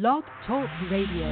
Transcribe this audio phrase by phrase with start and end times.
[0.00, 1.28] Blog Talk Radio.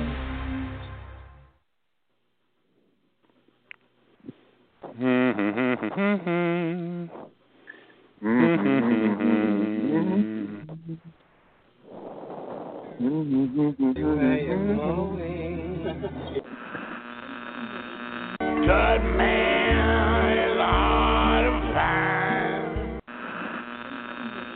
[18.67, 23.01] Good man is hard to find.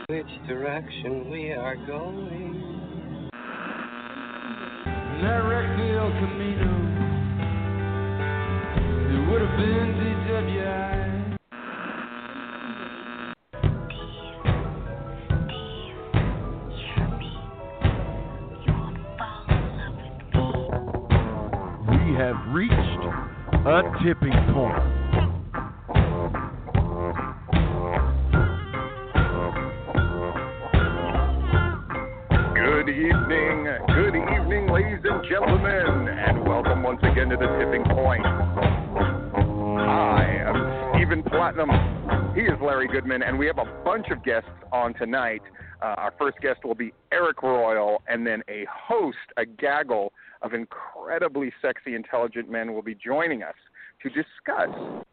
[0.07, 2.72] Which direction we are going?
[5.23, 6.71] The El Camino.
[9.07, 11.37] It would have been DWI.
[21.89, 23.03] We have reached
[23.65, 25.02] a tipping point.
[33.03, 38.25] Evening, good evening, ladies and gentlemen, and welcome once again to the Tipping Point.
[38.25, 41.69] I am Stephen Platinum.
[42.33, 45.41] He is Larry Goodman, and we have a bunch of guests on tonight.
[45.81, 50.53] Uh, our first guest will be Arik Royal, and then a host, a gaggle of
[50.53, 53.55] incredibly sexy, intelligent men will be joining us
[54.01, 55.03] to discuss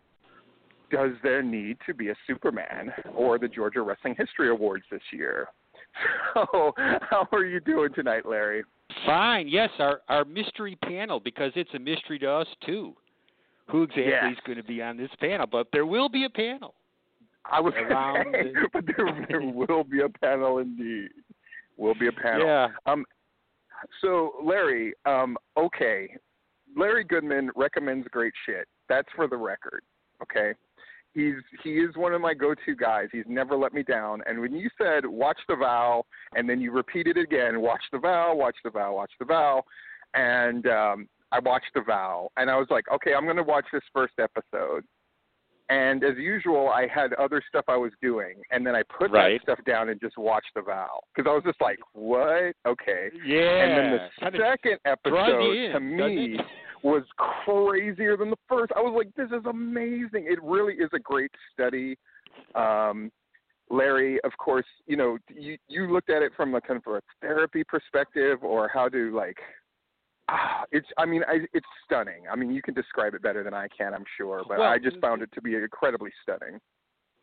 [0.93, 5.49] does there need to be a Superman or the Georgia Wrestling History Awards this year?
[6.35, 8.63] So, how are you doing tonight, Larry?
[9.05, 9.49] Fine.
[9.49, 12.95] Yes, our our mystery panel because it's a mystery to us too.
[13.69, 14.33] Who exactly Yes.
[14.33, 15.47] is going to be on this panel?
[15.51, 16.75] But there will be a panel.
[17.51, 21.11] I was Around saying, the- but there, there will be a panel indeed.
[21.77, 22.47] Will be a panel.
[22.47, 22.69] Yeah.
[22.87, 23.05] Um.
[24.01, 24.93] So, Larry.
[25.07, 25.37] Um.
[25.57, 26.15] Okay.
[26.77, 28.69] Larry Goodman recommends great shit.
[28.89, 29.83] That's for the record.
[30.23, 30.53] Okay.
[31.13, 33.09] He's he is one of my go-to guys.
[33.11, 34.23] He's never let me down.
[34.27, 36.05] And when you said watch the vow,
[36.37, 39.63] and then you repeated it again, watch the vow, watch the vow, watch the vow,
[40.15, 43.67] and um, I watched the vow, and I was like, okay, I'm going to watch
[43.73, 44.85] this first episode.
[45.69, 49.41] And as usual, I had other stuff I was doing, and then I put Right.
[49.47, 52.55] that stuff down and just watched the vow because I was just like, what?
[52.67, 53.09] Okay.
[53.25, 53.63] Yeah.
[53.63, 56.39] And then the second episode to me?
[56.83, 58.73] was crazier than the first.
[58.77, 60.27] I was like, this is amazing.
[60.29, 61.97] It really is a great study.
[62.55, 63.11] Um,
[63.71, 67.01] Larry, of course, you know, you you looked at it from a kind of a
[67.21, 69.39] therapy perspective or how to like
[70.29, 72.23] ah, it's I mean, I, it's stunning.
[72.31, 74.79] I mean, you can describe it better than I can, I'm sure, but Well, I
[74.79, 76.59] just found it to be incredibly stunning.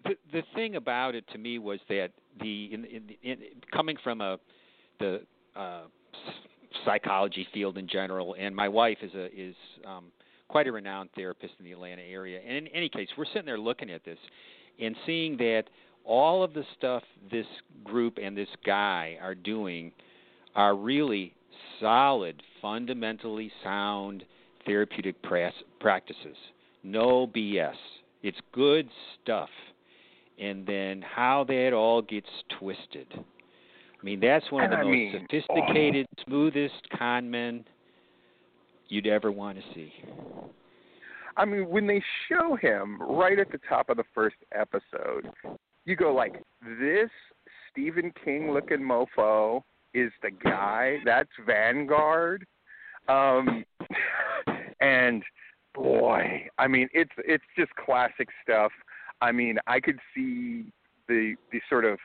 [0.06, 3.38] the the thing about it to me was that the in, in, in
[3.74, 4.38] coming from a
[5.00, 5.22] the
[5.56, 5.84] uh,
[6.88, 9.56] psychology field in general, and my wife is a is
[9.86, 10.06] um,
[10.48, 12.40] quite a renowned therapist in the Atlanta area.
[12.40, 14.18] And in any case, we're sitting there looking at this
[14.80, 15.64] and seeing that
[16.06, 17.46] all of the stuff this
[17.84, 19.92] group and this guy are doing
[20.56, 21.34] are really
[21.80, 24.24] solid, fundamentally sound
[24.66, 26.38] therapeutic pras- practices.
[26.84, 27.76] No BS.
[28.24, 28.90] It's good
[29.22, 29.50] stuff.
[30.40, 33.08] And then how that all gets twisted.
[34.08, 37.66] I mean, that's one of the I most mean, sophisticated, smoothest con men
[38.88, 39.92] you'd ever want to see.
[41.36, 45.30] I mean, when they show him right at the top of the first episode,
[45.84, 46.42] you go like,
[46.80, 47.10] "This
[47.70, 49.62] Stephen King looking mofo
[49.94, 51.00] is the guy.
[51.04, 52.48] That's Vanguard."
[53.10, 53.66] Um,
[54.80, 55.22] and
[55.76, 58.72] boy, I mean, it's it's just classic stuff.
[59.20, 60.72] I mean, I could see
[61.10, 62.00] the the sort of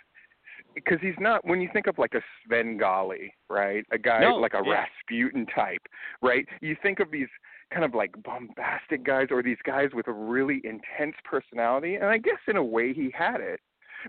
[0.74, 3.84] because he's not when you think of like a Svengali, right?
[3.92, 4.84] A guy No, like a yeah.
[4.84, 5.82] Rasputin type,
[6.20, 6.46] right?
[6.60, 7.28] You think of these
[7.72, 12.18] kind of like bombastic guys or these guys with a really intense personality, and I
[12.18, 13.60] guess in a way he had it,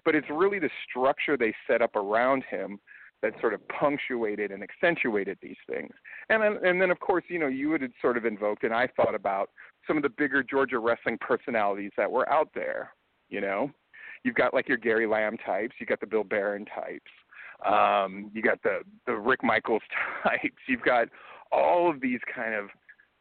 [0.05, 2.79] but it's really the structure they set up around him
[3.21, 5.91] that sort of punctuated and accentuated these things.
[6.29, 8.87] And then, and then of course, you know, you had sort of invoked, and I
[8.97, 9.49] thought about
[9.87, 12.91] some of the bigger Georgia wrestling personalities that were out there.
[13.29, 13.71] You know,
[14.23, 17.11] you've got like your Gary Lamb types, you got the Bill Barron types,
[17.65, 19.81] um, you got the the Rick Michaels
[20.23, 21.07] types, you've got
[21.51, 22.69] all of these kind of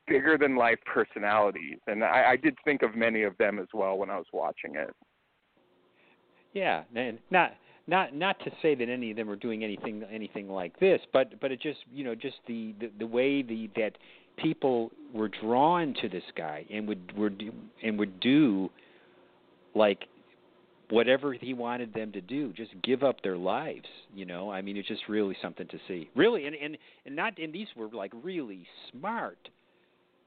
[0.07, 3.97] bigger than life personalities, and I, I did think of many of them as well
[3.99, 4.95] when I was watching it.
[6.53, 7.53] Yeah, and not
[7.87, 11.41] not not to say that any of them are doing anything anything like this, but
[11.41, 13.93] but it just you know just the the, the way the that
[14.37, 17.53] people were drawn to this guy and would were do,
[17.83, 18.71] and would do
[19.75, 20.05] like
[20.93, 23.87] whatever he wanted them to do, just give up their lives.
[24.15, 26.11] You know, I mean, it's just really something to see.
[26.15, 29.49] Really, and and and not and these were like really smart,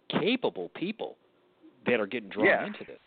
[0.10, 1.18] capable people
[1.86, 2.66] that are getting drawn Yeah.
[2.66, 3.00] into this.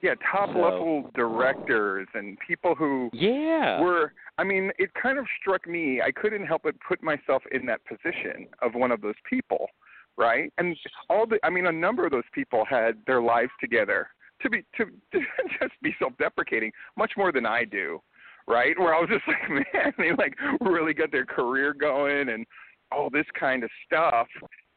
[0.00, 3.80] yeah, top So- level directors and people who Yeah.
[3.80, 6.02] were I mean, it kind of struck me.
[6.02, 9.70] I couldn't help but put myself in that position of one of those people,
[10.16, 10.52] right?
[10.58, 10.76] And
[11.08, 14.08] all the I mean, a number of those people had their lives together
[14.44, 15.20] to be to, to
[15.60, 18.00] just be self-deprecating much more than I do,
[18.46, 18.78] right?
[18.78, 22.46] Where I was just like, man, they like really got their career going and
[22.92, 24.28] all this kind of stuff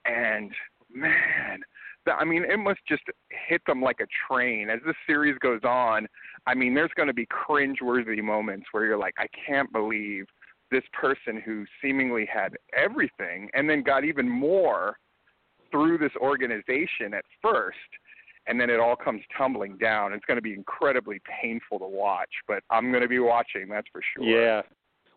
[0.05, 0.51] and
[0.93, 1.59] man,
[2.05, 3.03] the, I mean, it must just
[3.47, 4.69] hit them like a train.
[4.69, 6.07] As this series goes on,
[6.45, 10.25] I mean, there's going to be cringe-worthy moments where you're like, I can't believe
[10.71, 14.97] this person who seemingly had everything and then got even more
[15.71, 17.77] through this organization at first,
[18.47, 20.13] and then it all comes tumbling down.
[20.13, 23.67] It's going to be incredibly painful to watch, but I'm going to be watching.
[23.69, 24.23] That's for sure.
[24.23, 24.61] Yeah.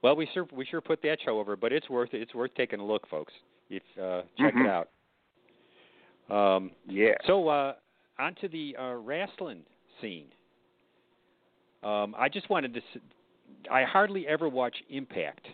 [0.03, 2.23] Well, we sure we sure put that show over, but it's worth it.
[2.23, 3.32] It's worth taking a look, folks.
[3.69, 4.65] If uh, check Mhm.
[4.65, 4.88] it out.
[6.35, 7.15] Um, Yeah.
[7.27, 7.75] so uh,
[8.19, 9.62] on to the uh, wrestling
[10.00, 10.29] scene.
[11.82, 12.81] Um, I just wanted to.
[12.81, 13.03] s-
[13.71, 15.47] I hardly ever watch Impact,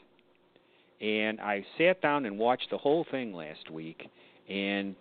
[1.00, 4.08] and I sat down and watched the whole thing last week.
[4.48, 4.94] And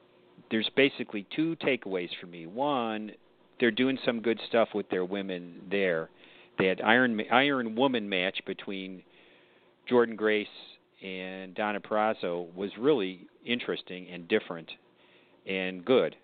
[0.52, 2.46] there's basically two takeaways for me.
[2.46, 3.12] One,
[3.60, 6.10] they're doing some good stuff with their women there.
[6.58, 9.04] That Iron Iron Woman match between
[9.92, 10.48] Jordynne Grace
[11.04, 14.72] and Deonna Purrazzo was really interesting and different
[15.46, 16.16] and good.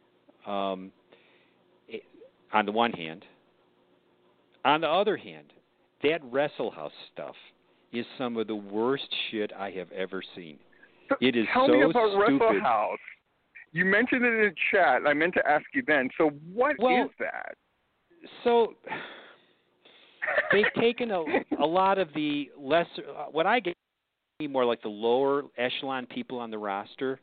[0.48, 0.92] Um,
[1.88, 2.04] it,
[2.54, 3.26] on the one hand,
[4.64, 5.54] on the other hand,
[6.04, 7.36] that Wrestle House stuff
[7.92, 10.58] is some of the worst shit I have ever seen.
[11.20, 12.64] It is Tell so me about Wrestle stupid.
[12.64, 12.98] House.
[13.74, 15.02] You mentioned it in the chat.
[15.08, 16.10] I meant to ask you then.
[16.18, 17.56] So what is Well- that?
[18.44, 18.76] So
[20.52, 21.24] they've taken a,
[21.60, 23.76] a lot of the lesser, what I get
[24.50, 27.20] more like the lower echelon people on the roster.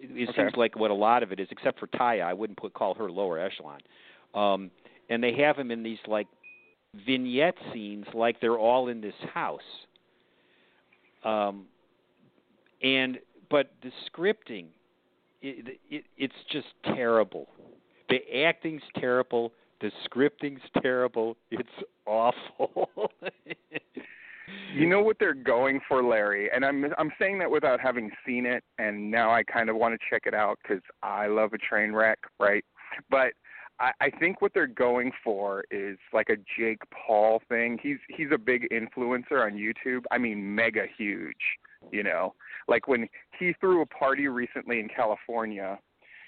[0.00, 0.42] It, it Okay.
[0.42, 2.22] seems like what a lot of it is, except for Taya.
[2.22, 3.80] I wouldn't put call her lower echelon.
[4.34, 4.70] Um,
[5.08, 6.26] and they have them in these like
[7.06, 9.60] vignette scenes, like they're all in this house.
[11.24, 11.66] Um,
[12.82, 13.18] and
[13.50, 14.66] but the scripting,
[15.44, 17.48] it, it, it's just terrible.
[18.08, 19.52] The acting's terrible.
[19.80, 21.36] The scripting's terrible.
[21.50, 21.68] It's
[22.06, 22.90] awful.
[24.74, 28.44] You know what they're going for, Larry, and I'm I'm saying that without having seen
[28.44, 31.58] it, and now I kind of want to check it out because I love a
[31.58, 32.64] train wreck, right?
[33.10, 33.32] But
[33.80, 37.78] I, I think what they're going for is like a Jake Paul thing.
[37.82, 40.02] He's he's a big influencer on YouTube.
[40.10, 41.34] I mean, mega huge.
[41.92, 42.34] You know,
[42.68, 43.08] like when
[43.38, 45.78] he threw a party recently in California,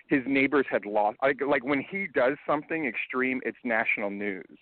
[0.08, 1.18] his neighbors had lost.
[1.22, 4.58] Like like when he does something extreme, it's national news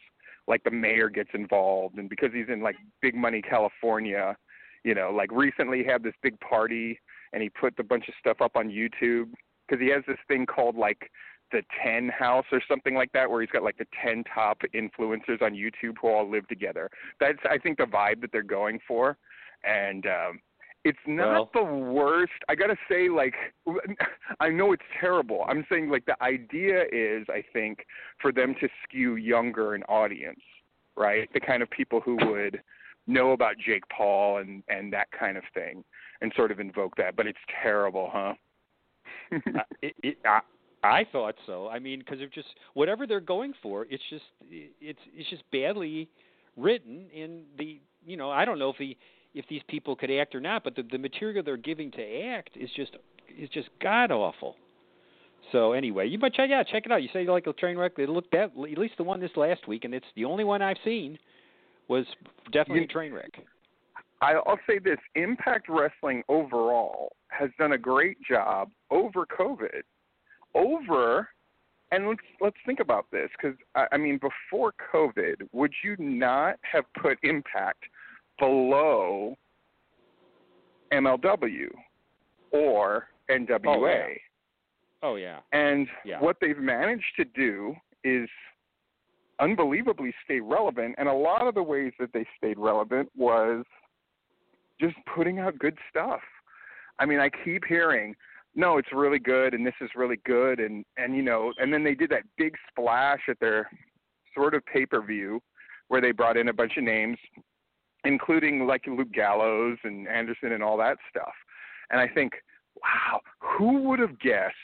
[0.47, 4.37] like the mayor gets involved and because he's in like big money California,
[4.85, 6.99] you know, like recently he had this big party
[7.33, 9.31] and he put a bunch of stuff up on YouTube
[9.67, 11.11] because he has this thing called like
[11.53, 15.41] the 10 house or something like that where he's got like the 10 top influencers
[15.41, 16.91] on YouTube who all live together.
[17.21, 19.17] That's I think the vibe that they're going for
[19.65, 20.41] and um
[20.85, 22.33] it's not the worst.
[22.49, 23.35] I got to say like
[24.41, 25.45] I know it's terrible.
[25.49, 27.87] I'm saying like the idea is I think
[28.21, 30.41] for them to skew younger an audience,
[30.97, 31.29] right?
[31.33, 32.63] The kind of people who would
[33.07, 35.85] know about Jake Paul and and that kind of thing,
[36.21, 37.17] and sort of invoke that.
[37.17, 38.35] But it's terrible, huh?
[39.33, 40.41] Uh, it, it, I,
[40.83, 41.69] I thought so.
[41.69, 46.09] I mean, because of just whatever they're going for, it's just it's it's just badly
[46.57, 47.07] written.
[47.13, 48.97] In the you know, I don't know if the
[49.35, 52.51] if these people could act or not, but the the material they're giving to act
[52.57, 52.97] is just
[53.37, 54.57] is just god awful.
[55.53, 57.03] So anyway, you might check out, check it out.
[57.03, 57.93] You say you like a train wreck.
[57.99, 60.63] It looked that at least the one this last week, and it's the only one
[60.63, 61.19] I've seen
[61.89, 62.07] was
[62.51, 63.41] definitely You- a train wreck.
[64.23, 69.83] I'll say this: Impact Wrestling overall has done a great job over COVID,
[70.55, 71.29] over.
[71.93, 76.59] And let's let's think about this because I, I mean, before COVID, would you not
[76.63, 77.85] have put Impact
[78.39, 79.37] below
[80.93, 81.69] MLW
[82.51, 83.65] or NWA?
[83.67, 84.15] Oh, yeah.
[85.03, 85.41] Oh yeah.
[85.53, 86.21] And Yeah.
[86.21, 88.29] what they've managed to do is
[89.39, 90.95] unbelievably stay relevant.
[90.99, 93.65] And a lot of the ways that they stayed relevant was
[94.81, 96.23] just putting out good stuff.
[96.99, 98.15] I mean, I keep hearing,
[98.55, 101.85] no, it's really good and this is really good and and you know, and then
[101.85, 103.69] they did that big splash at their
[104.35, 105.41] sort of pay-per-view
[105.89, 107.19] where they brought in a bunch of names
[108.05, 111.33] including like Luke Gallows and Anderson and all that stuff.
[111.91, 112.33] And I think,
[112.83, 114.55] wow, who would have guessed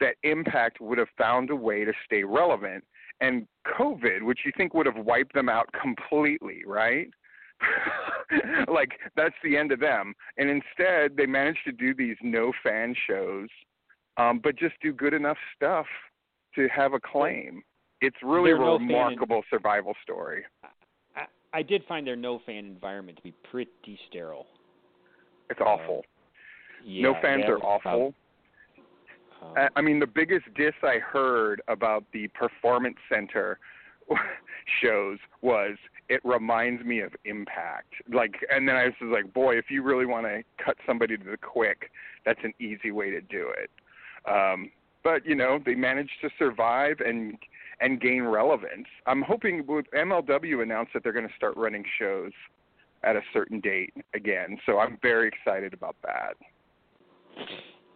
[0.00, 2.84] that Impact would have found a way to stay relevant
[3.20, 3.46] and
[3.78, 7.08] COVID, which you think would have wiped them out completely, right?
[8.68, 10.14] like that's the end of them.
[10.36, 13.48] And instead, they managed to do these no fan shows,
[14.16, 15.86] um, but just do good enough stuff
[16.54, 17.62] to have a claim.
[18.00, 20.44] It's really a no fan remarkable survival story.
[21.52, 24.46] I, did find their no fan environment to be pretty sterile.
[25.50, 26.04] It's awful.
[26.84, 28.14] Yeah, no fans are was about- awful.
[29.42, 33.58] um, I- I mean, the biggest diss I heard about the Performance Center
[34.82, 35.76] shows was
[36.08, 37.92] it reminds me of Impact.
[38.12, 41.16] Like, and then I was just like, boy, if you really want to cut somebody
[41.16, 41.90] to the quick,
[42.24, 43.70] that's an easy way to do it.
[44.30, 44.70] Um,
[45.04, 47.38] but you know, they managed to survive and
[47.80, 48.86] and gain relevance.
[49.06, 52.32] I'm hoping with MLW announced that they're going to start running shows
[53.04, 54.58] at a certain date again.
[54.66, 56.34] So I'm very excited about that.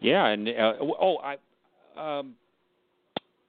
[0.00, 1.36] Yeah, and uh, oh, I
[1.96, 2.34] um,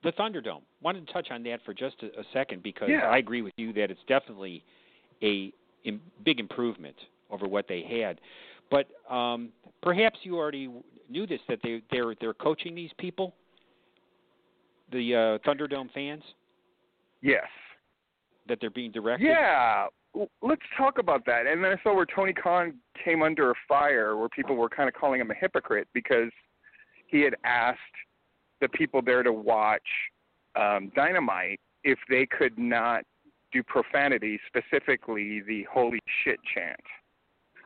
[0.04, 0.62] the Thunderdome.
[0.82, 3.08] Wanted to touch on that for just a, a second because Yeah.
[3.08, 4.64] I agree with you that it's definitely
[5.22, 5.54] a
[5.86, 6.96] im- big improvement
[7.32, 8.20] over what they had.
[8.70, 9.50] But um,
[9.82, 10.70] perhaps you already
[11.10, 13.34] knew this that they they're they're coaching these people,
[14.92, 16.24] the uh, Thunderdome fans,
[17.22, 17.48] Yes.
[18.48, 19.26] that they're being directed.
[19.28, 19.88] Yeah,
[20.42, 21.48] let's talk about that.
[21.48, 24.88] And then I saw where Tony Khan came under a fire, where people were kind
[24.90, 26.32] of calling him a hypocrite because
[27.08, 27.80] he had asked
[28.62, 29.82] the people there to watch
[30.56, 33.04] um, Dynamite if they could not
[33.52, 36.80] do profanity, specifically the "Holy shit" chant.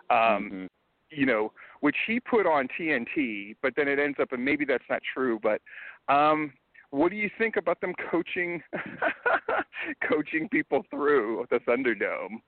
[0.10, 0.68] Um, Mhm.
[1.10, 4.88] you know, which he put on TNT, but then it ends up, and maybe that's
[4.90, 5.62] not true, but
[6.10, 6.54] um,
[6.92, 8.62] what do you think about them coaching
[10.10, 12.42] coaching people through the Thunderdome?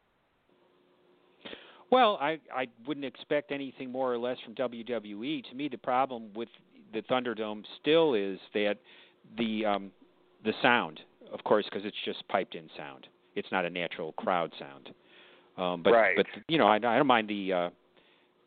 [1.92, 5.50] Well, I I wouldn't expect anything more or less from WWE.
[5.50, 6.50] To me, the problem with
[6.94, 8.76] the Thunderdome still is that
[9.38, 9.92] the um,
[10.46, 11.00] the sound,
[11.34, 13.08] of course, because it's just piped in sound.
[13.36, 14.90] It's not a natural crowd sound.
[15.58, 16.16] Um, but Right.
[16.16, 17.70] but you know, I, I don't mind the uh,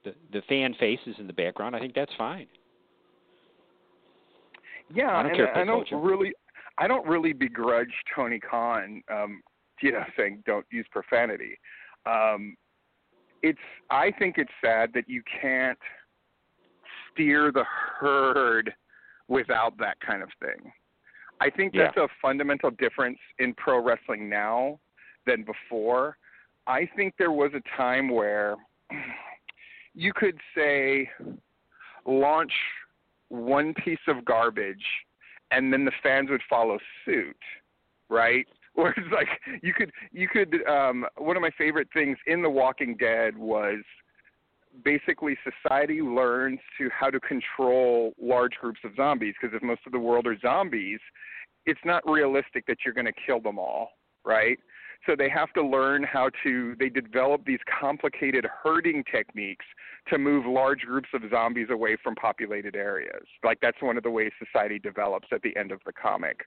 [0.05, 1.75] the the fan faces in the background.
[1.77, 2.47] I think that's fine.
[4.95, 6.33] Yeah, I don't and care if I don't really,
[6.79, 9.43] I don't really begrudge Tony Khan, um,
[9.83, 11.59] you know, saying don't use profanity.
[12.07, 12.57] Um,
[13.43, 13.59] it's,
[13.91, 15.79] I think it's sad that you can't
[17.13, 17.65] steer the
[17.99, 18.73] herd
[19.29, 20.73] without that kind of thing.
[21.41, 21.85] I think Yeah.
[21.85, 24.79] that's a fundamental difference in pro wrestling now
[25.27, 26.17] than before.
[26.67, 28.57] I think there was a time where
[29.95, 31.11] you could say
[32.07, 32.53] launch
[33.33, 34.85] one piece of garbage
[35.51, 37.37] and then the fans would follow suit,
[38.11, 38.47] right?
[38.75, 39.29] Whereas like
[39.63, 43.83] you could you could um one of my favorite things in The Walking Dead was
[44.83, 49.93] basically society learns to how to control large groups of zombies because if most of
[49.93, 51.01] the world are zombies,
[51.67, 53.91] it's not realistic that you're going to kill them all,
[54.25, 54.59] right?
[55.07, 59.65] So they have to learn how to they develop these complicated herding techniques
[60.09, 63.25] to move large groups of zombies away from populated areas.
[63.43, 66.41] Like that's one of the ways society develops at the end of the comic,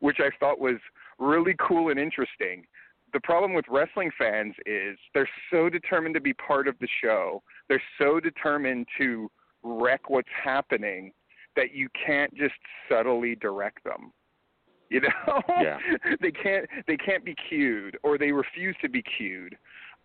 [0.00, 0.76] which I thought was
[1.18, 2.64] really cool and interesting.
[3.12, 7.42] The problem with wrestling fans is they're so determined to be part of the show.
[7.68, 9.30] They're so determined to
[9.62, 11.12] wreck what's happening
[11.56, 12.54] that you can't just
[12.88, 14.12] subtly direct them.
[14.90, 15.42] You know?
[15.62, 15.78] Yeah.
[16.20, 19.56] they can't they can't be cued or they refuse to be cued.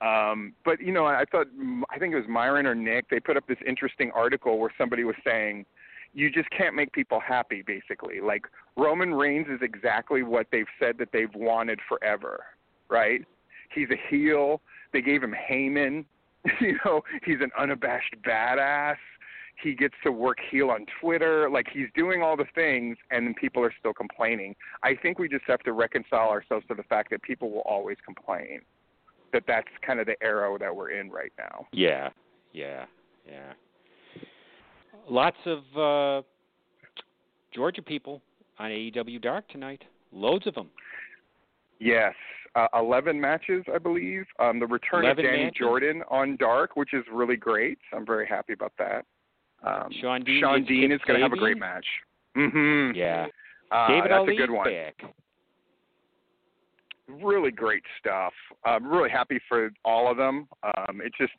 [0.01, 1.47] Um, but you know, I thought
[1.89, 3.09] I think it was Myron or Nick.
[3.09, 5.65] They put up this interesting article where somebody was saying,
[6.13, 10.97] "You just can't make people happy." Basically, like Roman Reigns is exactly what they've said
[10.97, 12.45] that they've wanted forever,
[12.89, 13.23] right?
[13.73, 14.61] He's a heel.
[14.93, 16.05] They gave him Heyman.
[16.59, 18.97] you know, he's an unabashed badass.
[19.61, 21.49] He gets to work heel on Twitter.
[21.49, 24.55] Like he's doing all the things, and then people are still complaining.
[24.83, 27.97] I think we just have to reconcile ourselves to the fact that people will always
[28.05, 28.61] complain
[29.33, 31.67] that that's kind of the arrow that we're in right now.
[31.71, 32.09] Yeah,
[32.53, 32.85] yeah,
[33.25, 33.53] yeah.
[35.09, 36.25] Lots of uh,
[37.53, 38.21] Georgia people
[38.59, 39.83] on AEW Dark tonight.
[40.11, 40.69] Loads of them.
[41.79, 42.13] Yes,
[42.55, 44.25] uh, 11 matches, I believe.
[44.39, 45.57] Um, the return of Danny matches?
[45.57, 47.79] Jordan on Dark, which is really great.
[47.93, 49.05] I'm very happy about that.
[49.63, 51.85] Um, Shawn Dean Shawn Dean is going to have a great match.
[52.35, 52.97] Mm-hmm.
[52.97, 53.27] Yeah.
[53.71, 54.65] Uh, David that's Ali's a good one.
[54.65, 54.95] back.
[57.07, 58.33] really great stuff.
[58.65, 60.47] I'm really happy for all of them.
[60.63, 61.33] Um, it's just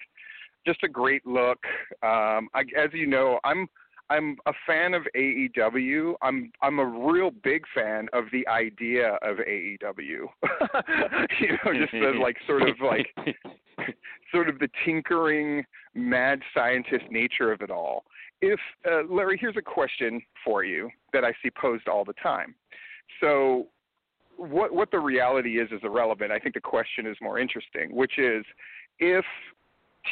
[0.67, 1.59] just a great look.
[2.02, 3.69] Um, I, as you know, I'm
[4.11, 6.14] I'm a fan of AEW.
[6.23, 9.79] I'm I'm a real big fan of the idea of AEW.
[10.00, 13.07] you know, just the like sort of like
[14.33, 15.64] sort of the tinkering,
[15.95, 18.05] mad scientist nature of it all.
[18.42, 18.58] If
[18.90, 22.54] uh, Larry, here's a question for you that I see posed all the time.
[23.20, 23.68] So,
[24.37, 26.32] what what the reality is is irrelevant.
[26.32, 28.44] I think the question is more interesting, which is
[28.99, 29.25] if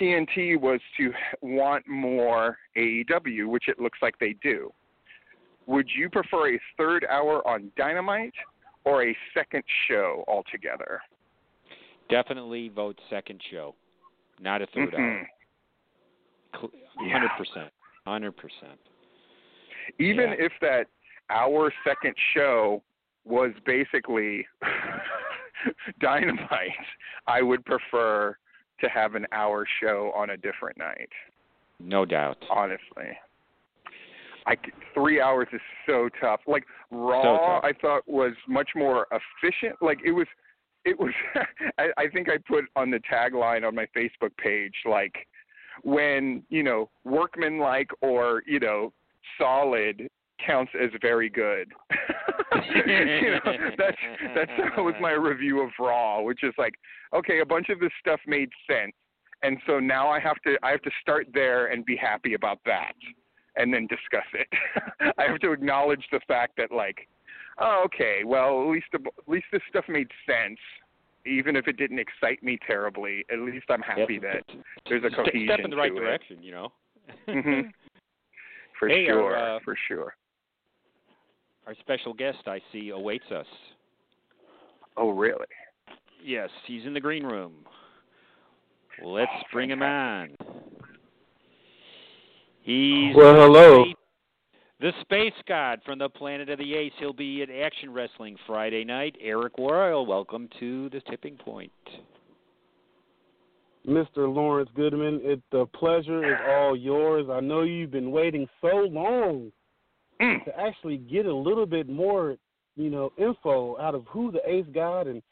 [0.00, 4.72] TNT was to want more AEW, which it looks like they do,
[5.66, 8.34] would you prefer a third hour on Dynamite
[8.84, 11.00] or a second show altogether?
[12.08, 13.74] Definitely vote second show,
[14.40, 14.98] not a 3rd Mhm.
[15.00, 15.30] hour.
[16.54, 16.72] Cl-
[17.08, 17.28] Yeah.
[18.06, 18.78] Hundred percent.
[19.98, 20.46] Even Yeah.
[20.46, 20.86] if that
[21.30, 22.82] hour second show
[23.24, 24.46] was basically
[26.00, 26.70] dynamite,
[27.26, 28.36] I would prefer
[28.80, 31.10] to have an hour show on a different night.
[31.78, 32.38] No doubt.
[32.50, 33.16] honestly.
[34.46, 34.56] I
[34.94, 36.40] three hours is so tough.
[36.46, 37.22] Like Raw,
[37.60, 37.64] tough.
[37.64, 39.76] I thought was much more efficient.
[39.82, 40.26] Like it was,
[40.86, 41.12] it was.
[41.78, 45.14] I, I think I put on the tagline on my Facebook page like
[45.82, 48.92] when you know workmanlike or you know
[49.38, 50.08] solid
[50.44, 51.68] counts as very good.
[52.76, 53.96] you know, that's
[54.34, 56.74] that's that was my review of Raw, which is like
[57.14, 58.92] okay, a bunch of this stuff made sense
[59.42, 62.58] and so now I have to I have to start there and be happy about
[62.66, 62.92] that,
[63.56, 64.48] and then discuss it.
[65.18, 67.08] I have to acknowledge the fact that like,
[67.58, 70.58] oh, okay, well at least at least this stuff made sense,
[71.26, 73.24] even if it didn't excite me terribly.
[73.32, 74.42] At least I'm happy that
[74.88, 76.00] there's a Step- cohesion Step in the right to it.
[76.00, 76.72] direction, you know.
[77.28, 77.70] Mhm.
[78.78, 80.14] For Hey, our, sure, uh, for sure.
[81.66, 83.46] Our special guest I see awaits us.
[84.96, 85.44] Oh really?
[86.24, 87.52] Yes, he's in the green room.
[89.02, 90.34] Let's Oh, bring him on.
[92.62, 93.84] He's Well, hello.
[94.80, 96.92] The- The space god from the planet of the Ace.
[96.98, 99.16] He'll be at Action Wrestling Friday night.
[99.22, 101.72] Arik Royal, welcome to the tipping point.
[103.86, 104.32] Mr.
[104.32, 107.26] Lawrence Goodman, it the pleasure is all yours.
[107.30, 109.52] I know you've been waiting so long
[110.20, 110.44] Mm.
[110.44, 112.36] to actually get a little bit more,
[112.76, 115.22] you know, info out of who the Ace God and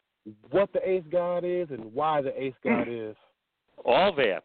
[0.50, 3.14] what the Ace God is and why the Ace God is.
[3.85, 4.45] All that.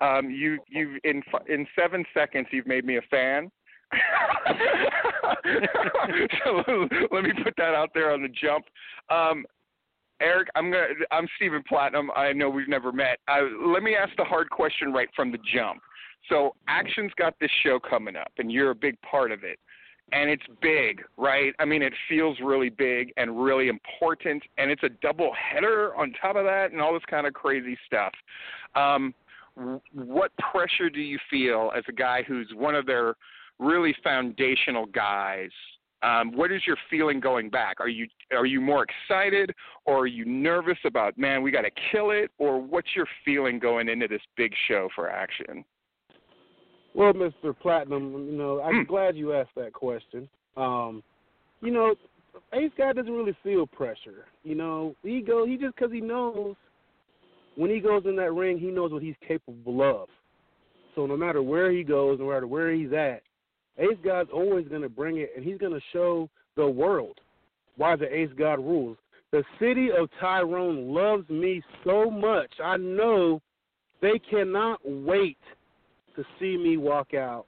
[0.00, 3.50] Um, you you in in seven seconds you've made me a fan.
[6.44, 6.62] So
[7.12, 8.64] let me put that out there on the jump.
[9.10, 9.44] Um,
[10.22, 12.10] Arik, I'm gonna I'm Stephen Platinum.
[12.16, 13.18] I know we've never met.
[13.28, 15.80] Uh, let me ask the hard question right from the jump.
[16.28, 19.58] So Action's got this show coming up, and you're a big part of it.
[20.12, 21.52] And it's big, right?
[21.58, 26.12] I mean, it feels really big and really important, and it's a double header on
[26.20, 28.12] top of that, and all this kind of crazy stuff.
[28.76, 29.14] Um,
[29.92, 33.16] what pressure do you feel as a guy who's one of their
[33.58, 35.50] really foundational guys?
[36.02, 37.80] Um, what is your feeling going back?
[37.80, 39.52] Are you are you more excited,
[39.86, 43.58] or are you nervous about man, we got to kill it, or what's your feeling
[43.58, 45.64] going into this big show for action?
[46.94, 47.58] Well, Mr.
[47.58, 48.84] Platinum, you know, I'm Hmm.
[48.84, 50.28] glad you asked that question.
[50.56, 51.02] Um,
[51.60, 51.94] you know,
[52.52, 54.26] Ace Guy doesn't really feel pressure.
[54.44, 56.56] You know, he go he just because he knows
[57.56, 60.08] when he goes in that ring, he knows what he's capable of.
[60.94, 63.22] So no matter where he goes, no matter where he's at,
[63.78, 67.20] Ace God's always going to bring it, and he's going to show the world
[67.76, 68.96] why the Ace God rules.
[69.32, 72.50] The city of Tyrone loves me so much.
[72.62, 73.42] I know
[74.00, 75.38] they cannot wait
[76.14, 77.46] to see me walk out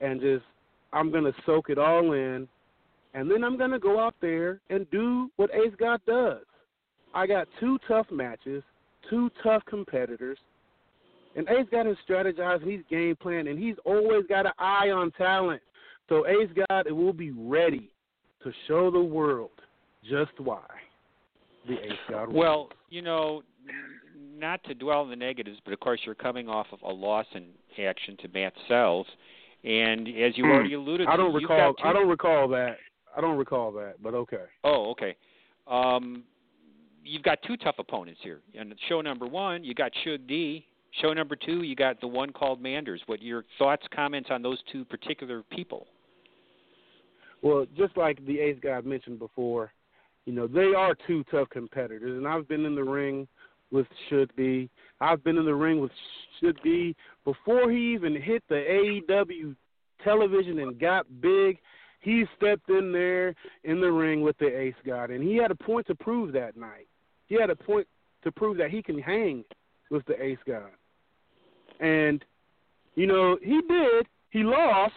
[0.00, 0.44] and just
[0.92, 2.48] I'm gonna soak it all in
[3.14, 6.44] and then I'm gonna go out there and do what Ace God does.
[7.14, 8.62] I got two tough matches,
[9.08, 10.38] two tough competitors,
[11.36, 15.10] and Ace God is strategizing, he's game plan, and he's always got an eye on
[15.12, 15.60] talent.
[16.08, 17.90] So Ace God it will be ready
[18.42, 19.50] to show the world
[20.08, 20.62] just why
[21.66, 22.34] the Ace God rules.
[22.36, 23.42] Well, you know,
[24.36, 27.26] not to dwell on the negatives, but of course you're coming off of a loss
[27.34, 27.46] in
[27.82, 29.06] action to Matt Sells,
[29.64, 30.50] and as you Hmm.
[30.50, 32.78] already alluded I to, don't you've recall got two- I don't recall that.
[33.16, 34.44] I don't recall that, but okay.
[34.64, 35.16] Oh, okay.
[35.66, 36.24] Um,
[37.02, 38.40] you've got two tough opponents here.
[38.54, 40.66] And show number one, you got Suge D.
[41.00, 43.02] Show number two, you got the one called Manders.
[43.06, 45.86] What your thoughts, comments on those two particular people?
[47.42, 49.72] Well, just like the Ace guy mentioned before,
[50.24, 53.28] you know, they are two tough competitors, and I've been in the ring
[53.70, 54.70] with Suge D.
[55.00, 55.90] I've been in the ring with
[56.40, 59.56] Suge D before he even hit the AEW
[60.02, 61.58] television and got big.
[62.00, 65.56] He stepped in there in the ring with the Ace God, and he had a
[65.56, 66.86] point to prove that night.
[67.26, 67.86] He had a point
[68.22, 69.44] to prove that he can hang
[69.90, 70.70] with the Ace God.
[71.80, 72.24] And,
[72.94, 74.06] you know, he did.
[74.30, 74.94] He lost,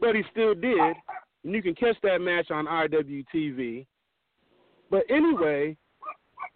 [0.00, 0.96] but he still did.
[1.44, 3.86] And you can catch that match on IWTV.
[4.90, 5.76] But anyway,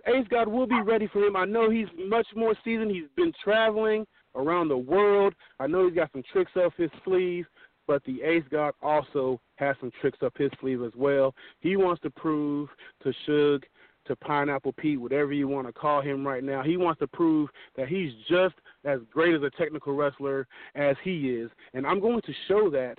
[0.06, 1.36] Ace God will be ready for him.
[1.36, 2.90] I know he's much more seasoned.
[2.90, 5.34] He's been traveling around the world.
[5.60, 7.46] I know he's got some tricks up his sleeve,
[7.86, 11.34] but the Ace God also has some tricks up his sleeve as well.
[11.60, 12.68] He wants to prove
[13.02, 13.64] to Suge,
[14.06, 17.48] to Pineapple Pete, whatever you want to call him right now, he wants to prove
[17.76, 21.50] that he's just as great as a technical wrestler as he is.
[21.74, 22.98] And I'm going to show that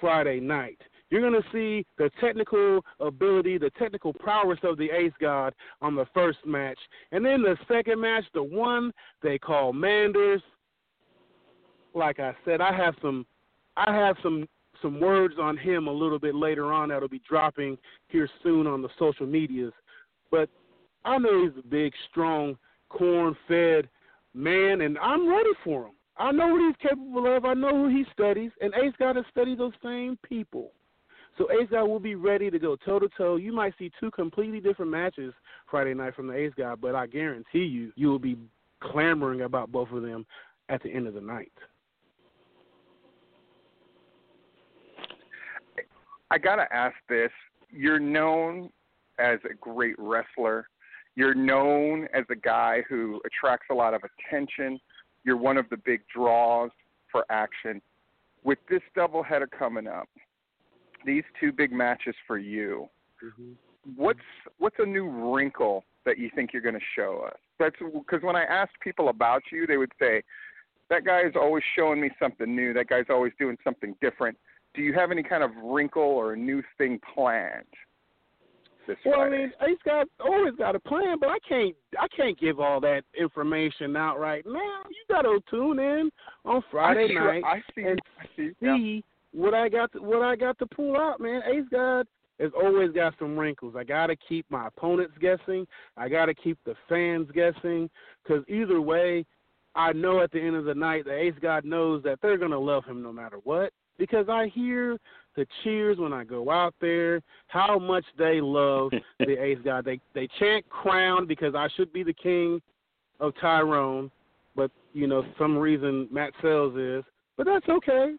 [0.00, 0.78] Friday night.
[1.10, 5.94] You're going to see the technical ability, the technical prowess of the Ace God on
[5.94, 6.78] the first match.
[7.12, 8.92] And then the second match, the one
[9.22, 10.42] they call Manders.
[11.94, 13.26] Like I said, I have some
[13.76, 14.48] I have some
[14.80, 17.76] some words on him a little bit later on that'll be dropping
[18.08, 19.72] here soon on the social medias.
[20.30, 20.48] But
[21.04, 22.56] I know he's a big, strong,
[22.88, 23.88] corn fed
[24.34, 25.92] man and I'm ready for him.
[26.16, 27.44] I know what he's capable of.
[27.44, 30.72] I know who he studies, and Ace got to study those same people.
[31.38, 33.36] So Ace Guy will be ready to go toe to toe.
[33.36, 35.32] You might see two completely different matches
[35.70, 38.36] Friday night from the Ace Guy, but I guarantee you, you will be
[38.82, 40.26] clamoring about both of them
[40.68, 41.52] at the end of the night.
[46.30, 47.30] I gotta ask this:
[47.70, 48.70] You're known
[49.18, 50.68] as a great wrestler.
[51.14, 54.80] You're known as a guy who attracts a lot of attention.
[55.24, 56.70] You're one of the big draws
[57.10, 57.82] for action.
[58.44, 60.08] With this doubleheader coming up,
[61.04, 62.88] these two big matches for you,
[63.24, 63.52] Mm-hmm.
[63.94, 64.18] what's
[64.58, 67.38] what's a new wrinkle that you think you're going to show us?
[67.60, 70.22] That's because when I asked people about you, they would say
[70.90, 72.72] that guy is always showing me something new.
[72.72, 74.36] That guy's always doing something different.
[74.74, 77.64] Do you have any kind of wrinkle or a new thing planned
[78.86, 79.38] this Well, I Friday?
[79.38, 83.02] mean, Ace got always got a plan, but I can't I can't give all that
[83.18, 84.82] information out right now.
[84.88, 86.10] You got to tune in
[86.44, 87.82] on Friday I, night I see.
[87.82, 88.50] and I see.
[88.60, 88.76] yeah.
[88.76, 91.42] see what I got to, what I got to pull out, man.
[91.46, 92.06] Ace God
[92.40, 93.74] has always got some wrinkles.
[93.76, 95.66] I got to keep my opponents guessing.
[95.96, 97.88] I got to keep the fans guessing
[98.22, 99.24] because either way,
[99.74, 102.58] I know at the end of the night, the Ace God knows that they're gonna
[102.58, 104.98] love him no matter what because I hear
[105.36, 107.22] the cheers when I go out there.
[107.48, 109.84] How much they love the Ace God.
[109.84, 112.60] They they chant crown because I should be the king
[113.20, 114.10] of Tyrone,
[114.56, 117.04] but you know some reason Matt Sells is.
[117.36, 118.14] But that's okay.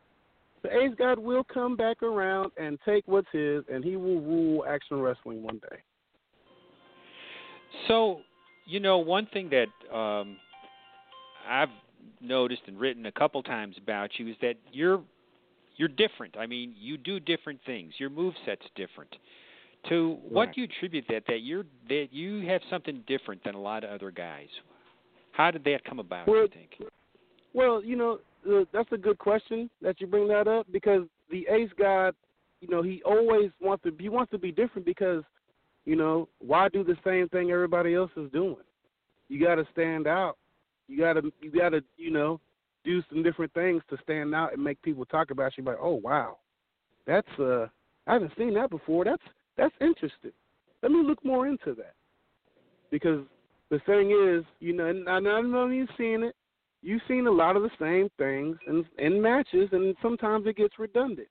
[0.63, 4.65] The Ace God will come back around and take what's his, and he will rule
[4.67, 5.77] action wrestling one day.
[7.87, 8.21] So,
[8.65, 10.37] you know, one thing that um,
[11.47, 11.69] I've
[12.21, 15.01] noticed and written a couple times about you is that you're
[15.75, 16.37] you're different.
[16.37, 17.93] I mean, you do different things.
[17.97, 19.15] Your move set's different.
[19.89, 20.55] To what Right.
[20.55, 21.25] do you attribute that?
[21.27, 24.47] That you're that you have something different than a lot of other guys.
[25.31, 26.27] How did that come about?
[26.27, 26.81] Well, you think?
[27.53, 31.47] Well, you know, uh, that's a good question that you bring that up because the
[31.49, 32.11] Ace guy,
[32.61, 35.23] you know, he always wants to he wants to be different because,
[35.85, 38.55] you know, why do the same thing everybody else is doing?
[39.27, 40.37] You got to stand out.
[40.87, 42.39] You got to you got to, you know,
[42.83, 45.95] do some different things to stand out and make people talk about you like, "Oh,
[45.95, 46.37] wow.
[47.05, 47.67] That's uh
[48.07, 49.05] I haven't seen that before.
[49.05, 49.23] That's
[49.57, 50.31] that's interesting.
[50.81, 51.93] Let me look more into that."
[52.91, 53.25] Because
[53.69, 56.35] the thing is, you know, and I know you've seen it
[56.83, 60.77] you've seen a lot of the same things in in matches, and sometimes it gets
[60.77, 61.29] redundant.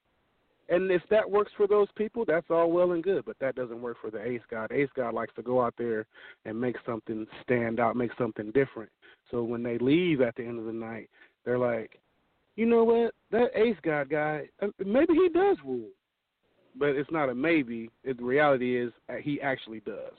[0.69, 3.25] And if that works for those people, that's all well and good.
[3.27, 4.73] But that doesn't work for the Ace God.
[4.73, 6.07] Ace God likes to go out there
[6.47, 8.91] and make something stand out, make something different.
[9.31, 11.11] So when they leave at the end of the night,
[11.45, 12.01] they're like,
[12.57, 13.15] you know what?
[13.31, 15.89] That Ace God guy, uh, maybe he does rule.
[16.79, 17.91] But it's not a maybe.
[18.05, 20.13] It, the reality is uh, he actually does.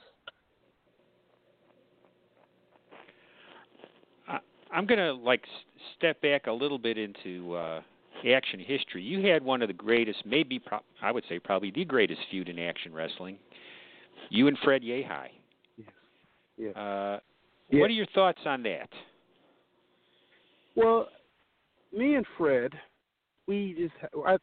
[4.27, 4.39] I,
[4.71, 5.49] I'm going to like s-
[5.97, 7.81] step back a little bit into uh,
[8.31, 9.01] action history.
[9.01, 12.49] You had one of the greatest, maybe pro- I would say probably the greatest feud
[12.49, 13.37] in action wrestling.
[14.29, 15.07] You and Fred Yehi.
[15.77, 15.87] Yes.
[16.57, 16.75] Yes.
[16.75, 17.19] Uh,
[17.69, 17.79] Yeah.
[17.81, 18.89] What are your thoughts on that?
[20.75, 21.07] Well,
[21.95, 22.71] me and Fred,
[23.47, 24.37] we just I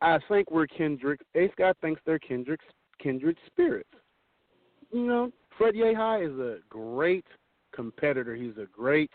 [0.00, 1.20] I think we're kindred.
[1.34, 2.60] Ace God thinks they're kindred
[3.00, 3.88] kindred spirits.
[4.92, 7.24] You know, Fred Yehi is a great
[7.74, 8.34] competitor.
[8.34, 9.10] He's a great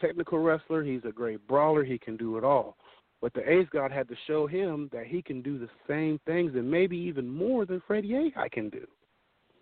[0.00, 0.82] technical wrestler.
[0.82, 1.84] He's a great brawler.
[1.84, 2.76] He can do it all.
[3.20, 6.52] But the Ace God had to show him that he can do the same things
[6.56, 8.86] and maybe even more than Fred Yehi can do.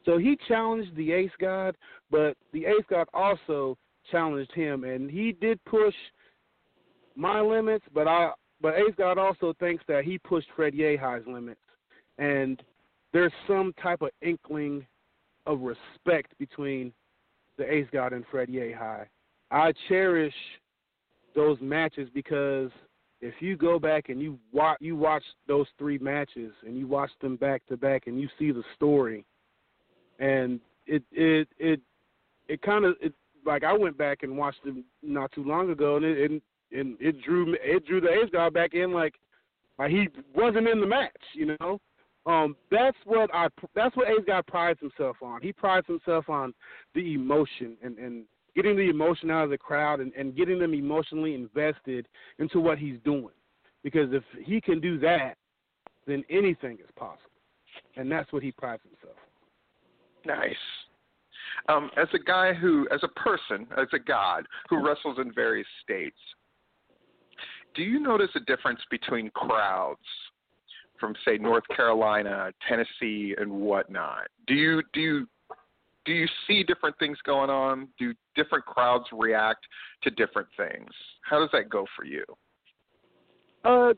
[0.06, 1.76] So he challenged the Ace God,
[2.10, 3.76] but the Ace God also
[4.10, 5.94] challenged him, and he did push
[7.16, 7.84] my limits.
[7.94, 11.60] But I, but Ace God also thinks that he pushed Fred Yehi's limits,
[12.18, 12.62] and
[13.12, 14.86] there's some type of inkling
[15.46, 16.92] of respect between
[17.58, 19.06] the Ace God and Fred Yehi.
[19.50, 20.34] I cherish
[21.34, 22.70] those matches because
[23.20, 27.10] if you go back and you watch you watch those three matches and you watch
[27.20, 29.24] them back to back and you see the story
[30.18, 31.80] and it it it
[32.48, 35.96] it kind of it like I went back and watched them not too long ago
[35.96, 39.14] and it and, and it drew it drew the Ace guy back in like
[39.78, 41.80] like he wasn't in the match you know
[42.26, 46.52] um that's what I that's what Ace guy prides himself on he prides himself on
[46.94, 48.24] the emotion and and
[48.56, 52.08] getting the emotion out of the crowd and, and getting them emotionally invested
[52.40, 53.34] into what he's doing
[53.84, 55.36] because if he can do that
[56.06, 57.30] then anything is possible.
[57.96, 60.38] And that's what he prides himself on.
[60.38, 60.54] Nice.
[61.70, 65.68] Um, as a guy who, as a person, as a god who wrestles in various
[65.82, 66.16] states,
[67.74, 70.00] do you notice a difference between crowds
[70.98, 74.28] from, say, North Carolina, Tennessee, and whatnot?
[74.46, 75.28] Do you do you
[76.04, 77.88] do you see different things going on?
[77.98, 79.64] Do different crowds react
[80.02, 80.90] to different things?
[81.22, 82.24] How does that go for you?
[83.64, 83.92] Uh,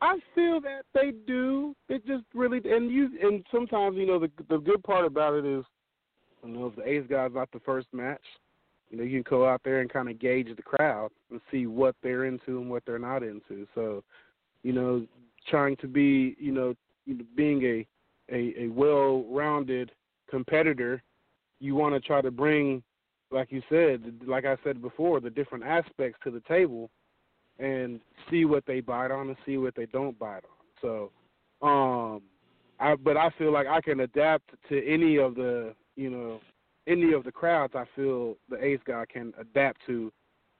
[0.00, 1.74] I feel that they do.
[1.88, 5.44] It just really and you and sometimes you know the the good part about it
[5.44, 5.64] is,
[6.44, 8.22] you know, if the Ace guy's not the first match,
[8.90, 11.66] you know, you can go out there and kind of gauge the crowd and see
[11.66, 13.66] what they're into and what they're not into.
[13.74, 14.04] So,
[14.62, 15.06] you know,
[15.48, 16.74] trying to be, you know,
[17.36, 17.86] being a
[18.32, 19.92] a, a well-rounded
[20.30, 21.02] competitor,
[21.60, 22.82] you want to try to bring,
[23.30, 26.90] like you said, like I said before, the different aspects to the table
[27.58, 31.10] and see what they bite on and see what they don't bite on.
[31.60, 32.22] So, um,
[32.80, 36.40] I but I feel like I can adapt to any of the you know
[36.86, 37.74] any of the crowds.
[37.74, 40.12] I feel the Ace guy can adapt to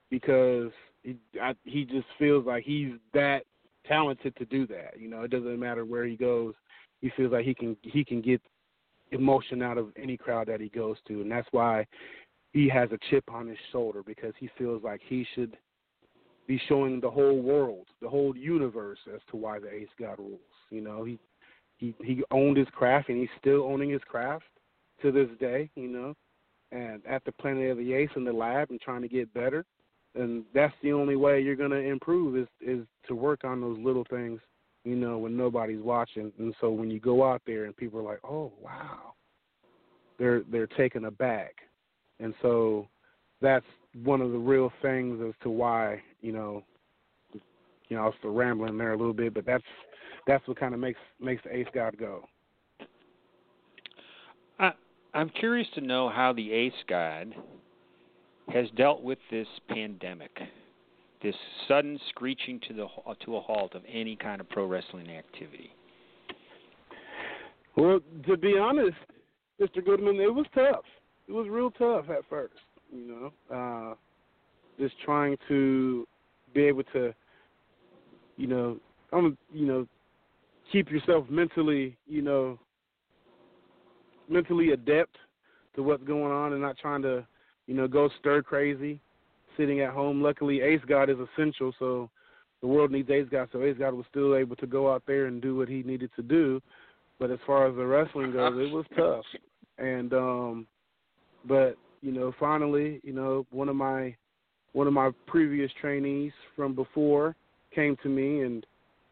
[0.09, 0.71] because
[1.03, 3.43] he I, he just feels like he's that
[3.87, 4.99] talented to do that.
[4.99, 6.53] You know, it doesn't matter where he goes.
[7.01, 8.41] He feels like he can he can get
[9.11, 11.85] emotion out of any crowd that he goes to, and that's why
[12.53, 15.57] he has a chip on his shoulder because he feels like he should
[16.47, 20.39] be showing the whole world, the whole universe as to why the Ace God rules.
[20.69, 21.19] You know, he
[21.77, 24.45] he he owned his craft and he's still owning his craft
[25.05, 26.13] to this day, you know.
[26.71, 29.65] And at the Planet of the Ace in the lab and trying to get better.
[30.15, 34.05] And that's the only way you're gonna improve is is to work on those little
[34.09, 34.39] things,
[34.83, 36.31] you know, when nobody's watching.
[36.39, 39.15] And so when you go out there and people are like, Oh, wow
[40.17, 41.55] they're they're taken aback.
[42.19, 42.87] And so
[43.41, 43.65] that's
[44.03, 46.63] one of the real things as to why you know
[47.33, 49.63] you know I was still rambling there a little bit, but that's
[50.27, 52.25] that's what kind of makes makes the Ace God go.
[55.15, 57.33] I'm curious to know how the Ace God
[58.49, 60.37] has dealt with this pandemic,
[61.23, 61.35] this
[61.69, 62.87] sudden screeching to the
[63.23, 65.71] to a halt of any kind of pro wrestling activity.
[67.77, 68.97] Well, to be honest,
[69.61, 69.83] Mr.
[69.83, 70.83] Goodman, it was tough.
[71.29, 72.53] It was real tough at first,
[72.93, 73.55] you know.
[73.55, 73.95] Uh
[74.77, 76.05] just trying to
[76.53, 77.13] be able to
[78.35, 78.77] you know,
[79.13, 79.87] I'm you know,
[80.73, 82.59] keep yourself mentally, you know,
[84.29, 85.15] mentally adept
[85.75, 87.25] to what's going on and not trying to,
[87.67, 88.99] you know, go stir crazy
[89.57, 90.21] sitting at home.
[90.21, 92.09] Luckily Ace God is essential, so
[92.61, 95.25] the world needs Ace God, so Ace God was still able to go out there
[95.25, 96.61] and do what he needed to do.
[97.19, 99.25] But as far as the wrestling goes, it was tough.
[99.77, 100.67] And um
[101.47, 104.15] but, you know, finally, you know, one of my
[104.73, 107.35] one of my previous trainees from before
[107.73, 108.65] came to me and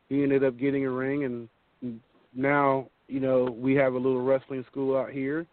[0.09, 1.47] he ended up getting a ring and
[2.35, 5.45] now, you know, we have a little wrestling school out here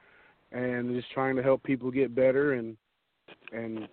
[0.50, 2.74] and just trying to help people get better and
[3.52, 3.86] and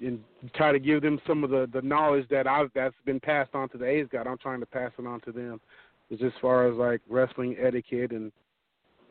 [0.00, 0.20] and
[0.54, 3.68] try to give them some of the the knowledge that I've that's been passed on
[3.68, 4.26] to the Ace God.
[4.26, 5.60] I'm trying to pass it on to them
[6.10, 8.32] is as far as like wrestling etiquette and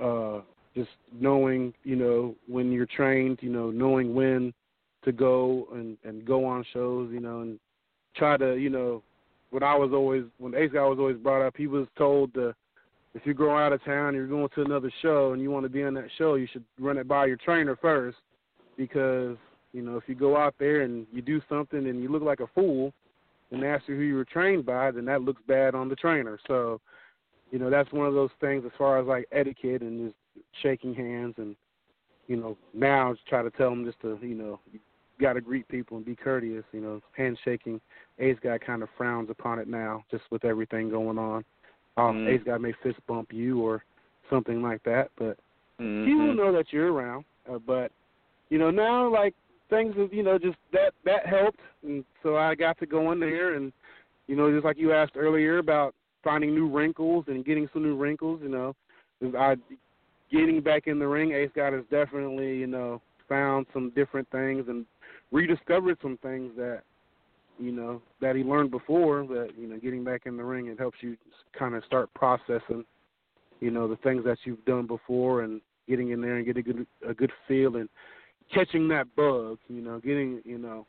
[0.03, 0.41] uh
[0.75, 4.53] just knowing, you know, when you're trained, you know, knowing when
[5.05, 7.57] to go and and go on shows, you know, and
[8.17, 9.01] try to, you know,
[9.51, 12.53] what I was always when Ace guy was always brought up, he was told to
[13.17, 15.69] if you're going out of town, you're going to another show, and you want to
[15.69, 18.17] be on that show, you should run it by your trainer first,
[18.77, 19.35] because
[19.73, 22.39] you know if you go out there and you do something and you look like
[22.39, 22.93] a fool,
[23.51, 26.37] and ask you who you were trained by, then that looks bad on the trainer.
[26.47, 26.81] So,
[27.51, 30.93] you know, that's one of those things as far as like etiquette and just shaking
[30.93, 31.55] hands and
[32.27, 34.79] you know now try to tell them just to you know you
[35.19, 36.65] got to greet people and be courteous.
[36.71, 37.79] You know, handshaking.
[38.19, 41.45] Ace guy kind of frowns upon it now, just with everything going on.
[41.97, 42.27] Um, Mm.
[42.29, 43.83] Ace guy may fist bump you or
[44.29, 45.37] something like that, but
[45.79, 46.07] Mm-hmm.
[46.07, 47.23] he will know that you're around.
[47.51, 47.91] Uh, but
[48.49, 49.35] you know now, like
[49.69, 53.19] things, have, you know, just that that helped, and so I got to go in
[53.19, 53.71] there and
[54.27, 57.95] you know, just like you asked earlier about finding new wrinkles and getting some new
[57.95, 58.41] wrinkles.
[58.43, 58.75] You know,
[59.37, 59.55] I
[60.31, 61.31] getting back in the ring.
[61.31, 64.85] Ace God has definitely you know found some different things and
[65.31, 66.81] rediscovered some things that
[67.59, 69.25] you know that he learned before.
[69.27, 71.17] That you know, getting back in the ring it helps you
[71.57, 72.85] kind of start processing
[73.59, 76.73] you know the things that you've done before and getting in there and getting a
[76.73, 77.89] good a good feel and
[78.53, 79.57] catching that bug.
[79.67, 80.85] You know, getting you know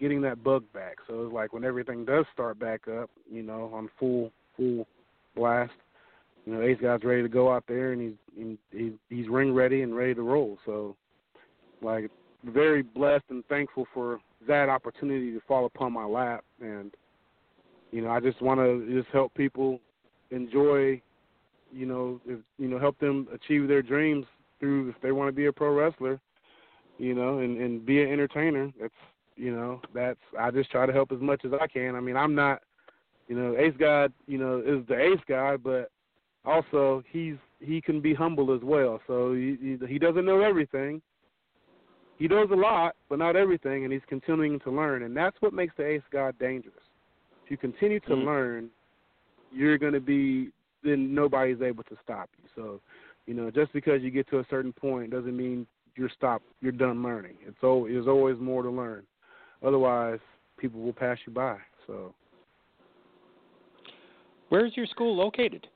[0.00, 0.96] getting that bug back.
[1.06, 4.86] So it's like when everything does start back up, you know, on full full
[5.36, 5.72] blast,
[6.46, 9.82] you know, Ace guy's ready to go out there and he's he's he's ring ready
[9.82, 10.58] and ready to roll.
[10.66, 10.96] So
[11.82, 12.10] like
[12.44, 16.94] very blessed and thankful for that opportunity to fall upon my lap and
[17.90, 19.80] you know, I just want to just help people
[20.30, 21.00] enjoy,
[21.72, 24.26] you know, if, you know, help them achieve their dreams
[24.60, 26.20] through if they want to be a pro wrestler,
[26.98, 28.70] you know, and and be an entertainer.
[28.80, 28.94] That's
[29.36, 31.94] you know, that's I just try to help as much as I can.
[31.94, 32.62] I mean, I'm not,
[33.28, 35.90] you know, Ace God, you know, is the Ace guy, but
[36.44, 39.00] also he's he can be humble as well.
[39.06, 41.00] So he he doesn't know everything.
[42.18, 45.52] He knows a lot, but not everything, and he's continuing to learn, and that's what
[45.52, 46.74] makes the Ace God dangerous.
[47.44, 48.24] If you continue to Mm.
[48.24, 48.70] learn,
[49.50, 50.52] you're going to be
[50.84, 52.48] then nobody's able to stop you.
[52.54, 52.80] So,
[53.26, 56.44] you know, just because you get to a certain point doesn't mean you're stopped.
[56.60, 57.36] You're done learning.
[57.44, 59.04] It's al there's always more to learn.
[59.62, 60.20] Otherwise,
[60.56, 61.58] people will pass you by.
[61.86, 62.14] So,
[64.50, 65.66] Where is your school located?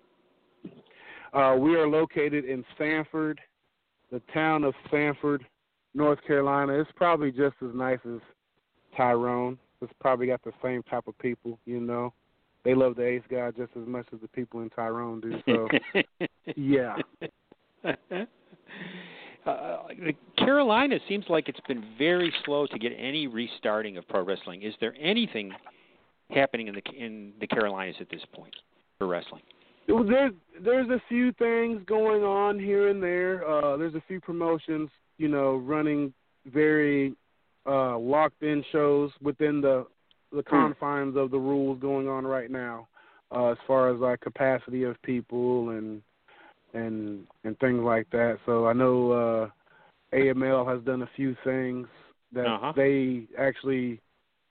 [1.32, 3.40] uh, we are located in Sanford,
[4.10, 5.44] the town of Sanford,
[5.94, 6.74] North Carolina.
[6.74, 8.20] It's probably just as nice as
[8.96, 9.58] Tyrone.
[9.80, 12.12] It's probably got the same type of people, you know.
[12.64, 15.34] They love the Ace guy just as much as the people in Tyrone do.
[15.46, 15.68] So,
[16.56, 16.96] yeah.
[19.44, 24.24] Uh, the Carolina seems like it's been very slow to get any restarting of pro
[24.24, 24.62] wrestling.
[24.62, 25.50] Is there anything
[26.30, 28.54] happening in the in the Carolinas at this point
[28.98, 29.42] for wrestling?
[29.88, 33.44] There's there's a few things going on here and there.
[33.44, 36.12] Uh, there's a few promotions, you know, running
[36.46, 37.14] very
[37.66, 39.86] uh, locked in shows within the
[40.32, 42.88] the confines of the rules going on right now,
[43.34, 46.02] uh, as far as like capacity of people and
[46.74, 48.38] and and things like that.
[48.46, 49.48] So I know uh,
[50.14, 51.86] AML has done a few things
[52.32, 52.72] that Uh-huh.
[52.74, 54.00] they actually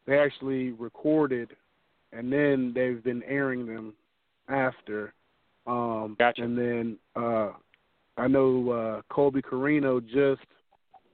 [0.06, 1.56] they actually recorded,
[2.12, 3.94] and then they've been airing them
[4.48, 5.14] after.
[5.68, 6.44] Um, Gotcha.
[6.44, 7.52] And then uh,
[8.18, 10.46] I know uh, Colby Corino just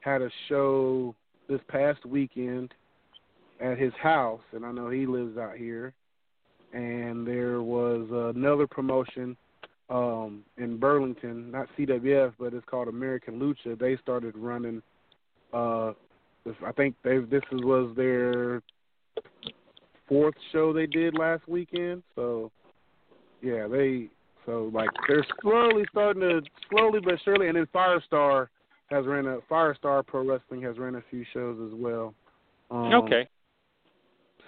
[0.01, 1.15] had a show
[1.47, 2.73] this past weekend
[3.59, 5.93] at his house, and I know he lives out here.
[6.73, 9.37] And there was another promotion
[9.89, 13.79] um, in Burlington, not CWF, but it's called American Lucha.
[13.79, 14.81] They started running.
[15.53, 15.93] Uh,
[16.65, 18.61] I think they this was their
[20.07, 22.03] fourth show they did last weekend.
[22.15, 22.51] So
[23.41, 24.09] yeah, they
[24.47, 28.47] so like they're slowly starting to slowly but surely, and then Firestar
[28.89, 32.15] has ran a Firestar Pro Wrestling has ran a few shows as well.
[32.71, 33.27] Um, okay.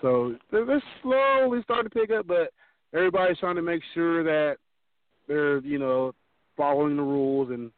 [0.02, 2.52] so they're, they're slowly starting to pick up, but
[2.94, 4.58] everybody's trying to make sure that
[5.28, 6.14] they're, you know,
[6.58, 7.72] following the rules and,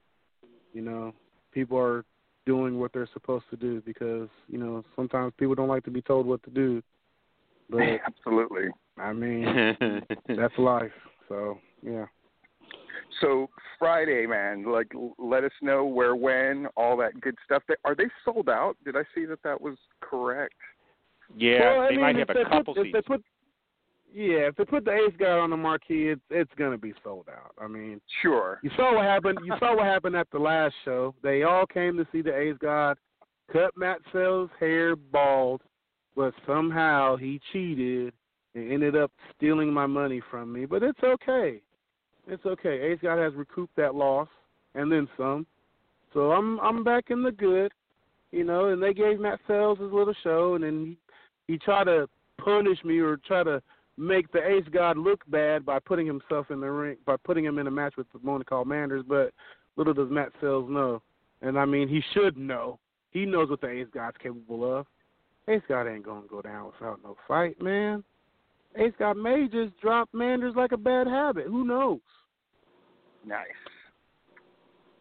[0.74, 1.14] you know,
[1.52, 2.06] people are
[2.46, 6.02] doing what they're supposed to do because, you know, sometimes people don't like to be
[6.02, 6.82] told what to do.
[7.70, 8.70] But Absolutely.
[8.98, 9.76] I mean,
[10.28, 10.92] that's life.
[11.30, 12.06] So yeah.
[13.20, 17.64] So Friday, man, like let us know where, when, all that good stuff.
[17.68, 18.76] They, are they sold out?
[18.86, 20.56] Did I see that that was correct?
[21.38, 22.94] yeah, well, they mean, might have a couple put, if seats.
[22.96, 23.24] they put,
[24.14, 27.28] yeah, if they put the Ace guy on the marquee, it's it's gonna be sold
[27.30, 27.54] out.
[27.64, 28.60] I mean, Sure.
[28.64, 29.40] You saw what happened.
[29.44, 31.16] You saw what happened at the last show.
[31.24, 32.98] They all came to see the Ace God
[33.52, 35.62] cut Matt Sell's hair bald,
[36.16, 38.14] but somehow he cheated
[38.56, 40.66] and ended up stealing my money from me.
[40.66, 41.62] But it's okay.
[42.32, 42.82] It's okay.
[42.82, 44.30] Ace God has recouped that loss
[44.74, 45.46] and then some.
[46.14, 47.74] So I'm I'm back in the good,
[48.32, 48.70] you know.
[48.70, 50.98] And they gave Matt Sells his little show, and then
[51.48, 53.62] he, he tried to punish me or try to
[53.98, 57.60] make the Ace God look bad by putting himself in the ring by putting him
[57.60, 59.34] in a match with Monica Manders, but
[59.76, 61.02] little does Matt Sells know.
[61.42, 62.80] And I mean he should know.
[63.12, 64.88] He knows what the Ace God's capable of.
[65.50, 68.06] Ace God ain't gonna go down without no fight, man.
[68.78, 71.48] Ace God may just drop Manders like a bad habit.
[71.48, 72.00] Who knows?
[73.26, 73.46] Nice.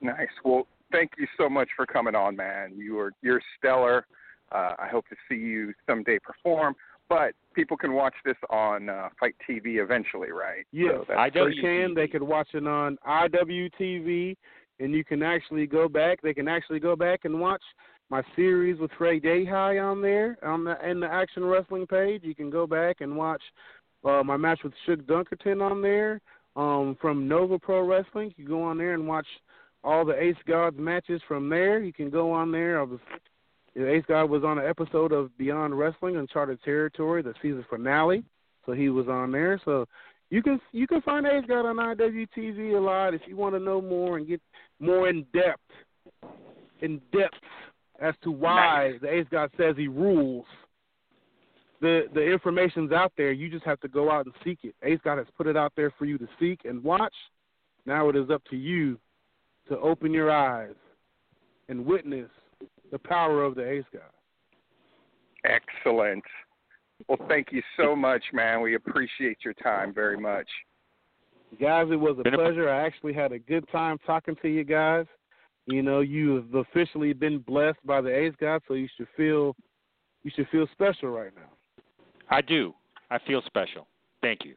[0.01, 0.29] Nice.
[0.45, 2.73] Well, thank you so much for coming on, man.
[2.77, 4.07] You are you're stellar.
[4.53, 6.75] Uh, I hope to see you someday perform.
[7.09, 10.65] But people can watch this on uh, Fight TV eventually, right?
[10.73, 10.95] Yes,
[11.35, 11.95] So they can.
[11.95, 14.37] They could watch it on IWTV,
[14.79, 16.23] and you can actually go back.
[16.23, 17.63] They can actually go back and watch
[18.11, 22.23] my series with Fred Yehi on there on the in the Action Wrestling page.
[22.25, 23.43] You can go back and watch
[24.05, 26.21] uh, my match with Shug Dunkerton on there.
[26.61, 29.27] Um, from Nova Pro Wrestling, you go on there and watch
[29.83, 31.81] all the Ace Gods matches from there.
[31.81, 32.79] You can go on there.
[32.79, 33.01] I was
[33.75, 38.23] Ace God was on an episode of Beyond Wrestling Uncharted Territory, the season finale.
[38.67, 39.59] So he was on there.
[39.65, 39.87] So
[40.29, 43.59] you can you can find Ace God on IWTV a lot if you want to
[43.59, 44.43] know more and get
[44.81, 45.63] more in depth,
[46.83, 47.39] in depth
[48.03, 50.45] as to why the Ace God says he rules.
[51.81, 53.33] The the information's out there.
[53.33, 54.75] You just have to go out and seek it.
[54.83, 57.15] Ace God has put it out there for you to seek and watch.
[57.87, 58.99] Now it is up to you
[59.69, 60.75] to open your eyes
[61.69, 62.29] and witness
[62.91, 64.03] the power of the Ace God.
[65.45, 66.25] excellent.
[67.09, 68.61] Well, thank you so much, man.
[68.61, 70.47] We appreciate your time very much.
[71.59, 72.69] Guys, it was a pleasure.
[72.69, 75.07] I actually had a good time talking to you guys.
[75.67, 79.57] You know, you have officially been blessed by the Ace God, so you should feel
[80.23, 81.51] you should feel special right now.
[82.31, 82.75] I do.
[83.11, 83.87] I feel special.
[84.23, 84.55] Thank you.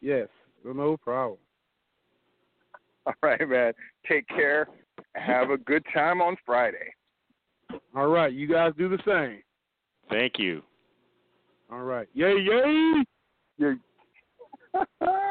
[0.00, 0.28] Yes,
[0.64, 1.38] no problem.
[3.06, 3.72] All right, man.
[4.08, 4.68] Take care.
[5.14, 6.92] Have a good time on Friday.
[7.94, 9.42] All right, you guys do the same.
[10.10, 10.62] Thank you.
[11.70, 12.08] All right.
[12.14, 13.04] Yay, yay!
[13.58, 13.74] Yeah.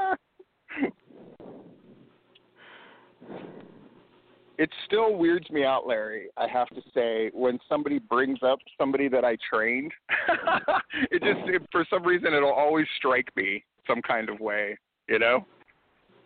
[4.59, 6.27] it still weirds me out, Larry.
[6.35, 9.93] I have to say, when somebody brings up somebody that I trained,
[11.11, 14.77] it just it, for some reason it'll always strike me some kind of way.
[15.07, 15.45] You know,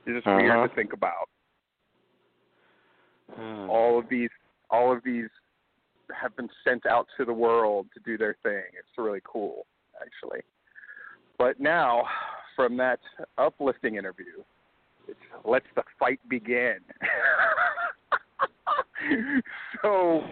[0.08, 0.38] it's just Uh-huh.
[0.38, 1.30] weird to think about.
[3.70, 4.30] All of these,
[4.72, 5.30] all of these
[6.20, 8.64] have been sent out to the world to do their thing.
[8.78, 9.66] It's really cool,
[10.02, 10.42] actually.
[11.38, 12.04] But now,
[12.56, 13.00] from that
[13.38, 14.44] uplifting interview,
[15.08, 16.78] it's let's the fight begin.
[19.82, 20.24] so,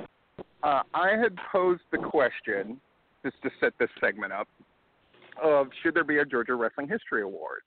[0.63, 2.79] uh, I had posed the question,
[3.23, 4.47] just to set this segment up,
[5.41, 7.61] of should there be a Georgia Wrestling History Award?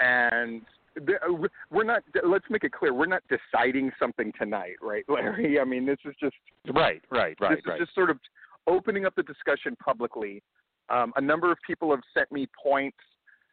[0.00, 0.62] And
[0.94, 2.02] the, uh, we're not.
[2.24, 5.58] Let's make it clear, we're not deciding something tonight, right, Larry?
[5.60, 6.34] I mean, this is just
[6.72, 7.80] Right, right, right, this right.
[7.80, 8.18] is just sort of
[8.66, 10.42] opening up the discussion publicly.
[10.88, 12.98] Um, a number of people have sent me points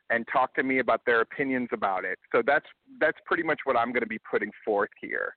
[0.10, 2.20] and talked to me about their opinions about it.
[2.32, 2.66] So that's
[3.00, 5.36] that's pretty much what I'm going to be putting forth here.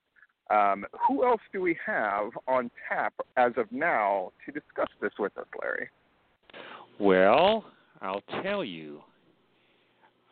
[0.50, 5.36] Um, who else do we have on tap as of now to discuss this with
[5.38, 5.88] us, Larry?
[6.98, 7.64] Well,
[8.00, 9.02] I'll tell you.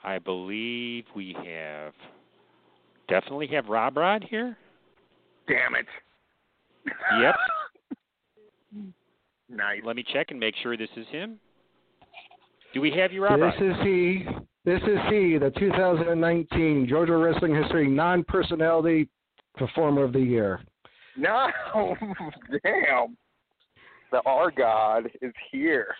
[0.02, 1.92] I believe we have
[3.08, 4.56] definitely have Rob Rod here.
[5.46, 5.86] Damn it!
[7.20, 7.34] Yep.
[9.50, 9.80] nice.
[9.84, 11.38] Let me check and make sure this is him.
[12.72, 13.52] Do we have you, Rob Rod?
[13.54, 14.26] This is he.
[14.64, 19.08] This is he, the 2019 Georgia Wrestling History Non-Personality
[19.56, 20.60] Performer of the Year.
[21.16, 21.48] No,
[22.64, 23.16] damn.
[24.12, 25.94] The R God is here.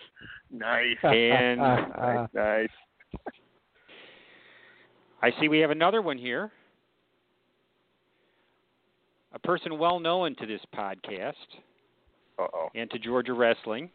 [0.51, 0.97] Nice.
[1.03, 2.69] And nice, nice.
[5.21, 6.51] I see we have another one here.
[9.33, 11.33] A person well known to this podcast
[12.37, 12.69] Uh oh.
[12.75, 13.89] and to Georgia Wrestling.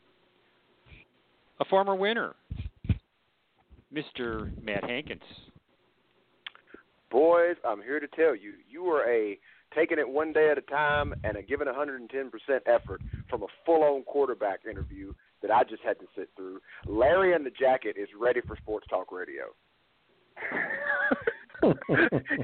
[1.61, 2.35] A former winner,
[3.93, 4.51] Mr.
[4.63, 5.23] Matt Hankins.
[7.11, 9.39] Boys, I'm here to tell you, you are a
[9.75, 12.31] taking it one day at a time and a giving 110%
[12.67, 16.61] effort from a full-on quarterback interview that I just had to sit through.
[16.87, 19.45] Larry and the Jacket is ready for sports talk radio.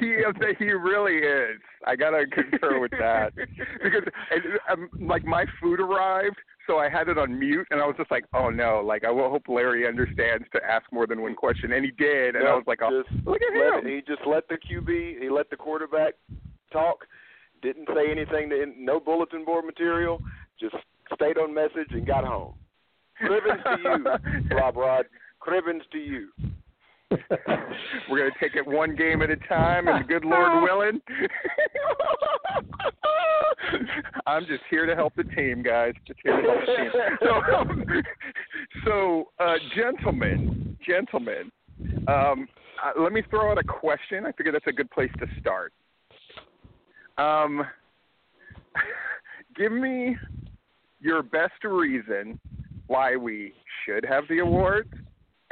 [0.00, 0.16] he
[0.58, 1.60] he really is.
[1.86, 3.32] I gotta concur with that
[3.82, 4.02] because
[4.70, 6.36] um, like my food arrived,
[6.66, 9.10] so I had it on mute, and I was just like, oh no, like I
[9.10, 12.54] will hope Larry understands to ask more than one question, and he did, and I
[12.54, 13.90] was like, oh, just look at him.
[13.90, 16.14] he just let the QB, he let the quarterback
[16.72, 16.98] talk,
[17.62, 20.20] didn't say anything, to, no bulletin board material,
[20.58, 20.74] just
[21.14, 22.54] stayed on message and got home.
[23.22, 25.06] Cribbins to you, Rob Rod.
[25.40, 26.28] Cribbins to you.
[28.10, 31.00] We're gonna take it one game at a time, and good Lord willing.
[34.26, 35.94] I'm just here to help the team, guys.
[36.06, 36.90] Just here to help the team.
[37.22, 37.84] So, um,
[38.84, 41.50] so uh, gentlemen, gentlemen,
[42.08, 42.48] um,
[42.82, 44.26] uh, let me throw out a question.
[44.26, 45.72] I figure that's a good place to start.
[47.18, 47.64] Um,
[49.56, 50.16] give me
[51.00, 52.38] your best reason
[52.86, 53.52] why we
[53.84, 54.92] should have the awards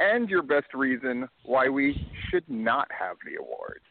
[0.01, 3.83] and your best reason why we should not have the awards.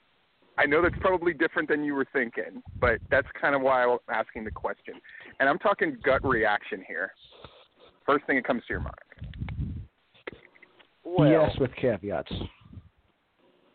[0.58, 3.98] I know that's probably different than you were thinking, but that's kind of why I'm
[4.12, 4.94] asking the question.
[5.38, 7.12] And I'm talking gut reaction here.
[8.04, 8.94] First thing that comes to your mind.
[11.04, 12.32] Well, yes, with caveats.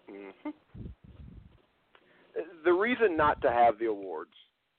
[0.10, 0.54] Mhm.
[2.64, 4.34] The reason not to have the awards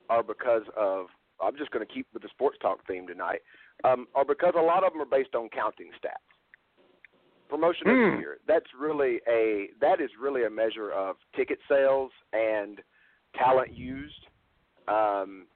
[0.09, 1.09] are because of
[1.42, 3.42] I'm just going to keep with the sports talk theme tonight.
[3.84, 6.36] Um, are because a lot of them are based on counting stats.
[7.49, 8.14] Promotion of Hmm.
[8.16, 8.38] the year.
[8.47, 12.82] That's really a that is really a measure of ticket sales and
[13.34, 14.26] talent used.
[14.88, 15.47] Um,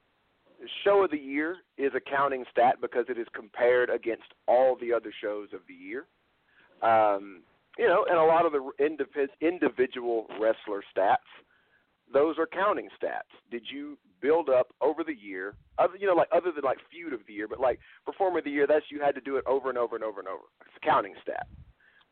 [0.85, 4.93] show of the year is a counting stat because it is compared against all the
[4.93, 6.07] other shows of the year.
[6.83, 7.43] Um,
[7.79, 11.17] you know, and a lot of the indiv- individual wrestler stats,
[12.13, 13.31] those are counting stats.
[13.51, 15.55] Did you build up over the year?
[15.79, 18.45] Other, you know, like other than like feud of the year, but like performer of
[18.45, 20.43] the year, that's you had to do it over and over and over and over.
[20.67, 21.47] It's a counting stat.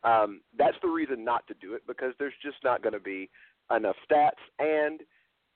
[0.04, 3.28] Um, that's the reason not to do it because there's just not going to be
[3.74, 5.00] enough stats, and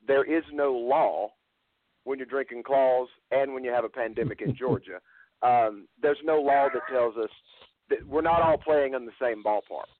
[0.06, 1.28] there is no law
[2.04, 4.98] when you're drinking claws and when you have a pandemic in Georgia.
[5.44, 7.28] Um, there's no law that tells us
[7.90, 9.90] that we're not all playing in the same ballpark.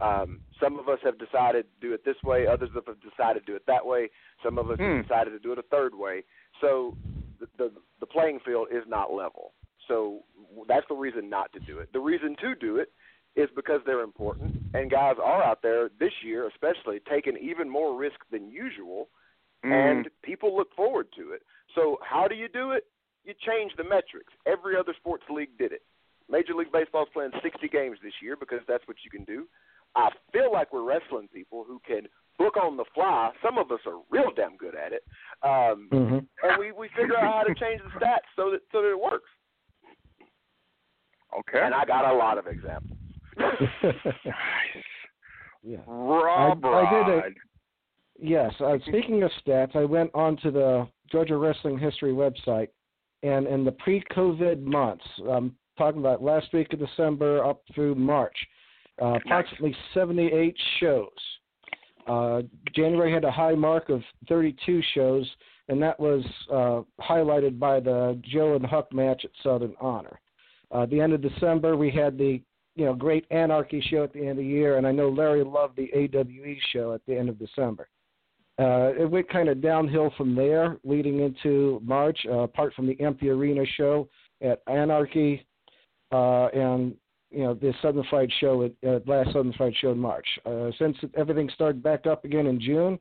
[0.00, 2.46] Um, some of us have decided to do it this way.
[2.46, 4.08] Others have decided to do it that way.
[4.44, 4.98] Some of us Hmm.
[4.98, 6.22] have decided to do it a third way.
[6.60, 6.96] So
[7.40, 9.54] the, the the playing field is not level.
[9.88, 10.22] So
[10.68, 11.92] that's the reason not to do it.
[11.92, 12.92] The reason to do it
[13.36, 17.96] is because they're important, and guys are out there this year, especially taking even more
[17.98, 19.08] risk than usual,
[19.64, 19.72] Mm.
[19.72, 21.42] and people look forward to it.
[21.74, 22.84] So how do you do it?
[23.24, 24.32] You change the metrics.
[24.44, 25.82] Every other sports league did it.
[26.28, 29.48] Major League Baseball's playing 60 games this year because that's what you can do.
[29.96, 32.08] I feel like we're wrestling people who can
[32.38, 33.32] book on the fly.
[33.42, 35.04] Some of us are real damn good at it,
[35.42, 38.82] um, hmm and we we figure out how to change the stats so that so
[38.82, 39.30] that it works.
[41.38, 41.60] okay.
[41.62, 42.93] And I got a lot of examples.
[43.38, 44.34] nice.
[45.62, 45.78] yeah.
[45.86, 47.22] Rob I did a-
[48.20, 48.52] Yes.
[48.60, 52.68] Uh, speaking of stats, I went onto the Georgia Wrestling History website,
[53.22, 58.36] and in the pre-COVID months, I'm talking about last week of December up through March,
[59.02, 61.08] uh, approximately 78 shows.
[62.06, 62.42] Uh,
[62.74, 65.28] January had a high mark of 32 shows,
[65.68, 70.20] and that was uh, highlighted by the Joe and Huck match at Southern Honor.
[70.72, 72.42] Uh, at the end of December, we had the
[72.74, 75.44] you know great Anarchy show at the end of the year, and I know Larry
[75.44, 77.88] loved the AWE show at the end of December.
[78.58, 82.18] Uh, it went kind of downhill from there, leading into March.
[82.28, 84.08] Uh, apart from the Empty Arena show
[84.42, 85.44] at Anarchy,
[86.12, 86.94] uh, and
[87.30, 90.26] you know the Southern Fried show at uh, last Southern Fried show in March.
[90.46, 92.98] Uh, since everything started back up again in June,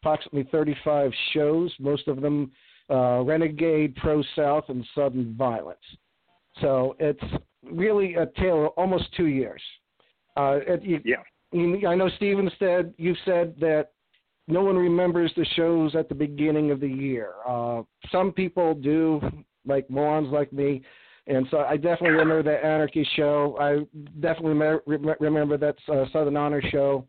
[0.00, 2.50] approximately 35 shows, most of them
[2.90, 5.78] uh, Renegade, Pro South, and Southern Violence.
[6.60, 7.22] So it's
[7.70, 9.62] really a tale of almost two years.
[10.36, 11.16] Uh, you, Yeah.
[11.52, 13.92] you, I know Steven said you said that
[14.48, 17.32] no one remembers the shows at the beginning of the year.
[17.46, 19.20] Uh, some people do,
[19.64, 20.82] like morons like me,
[21.26, 23.56] and so I definitely remember that Anarchy show.
[23.58, 23.86] I
[24.20, 27.06] definitely me- re- remember that uh, Southern Honor show.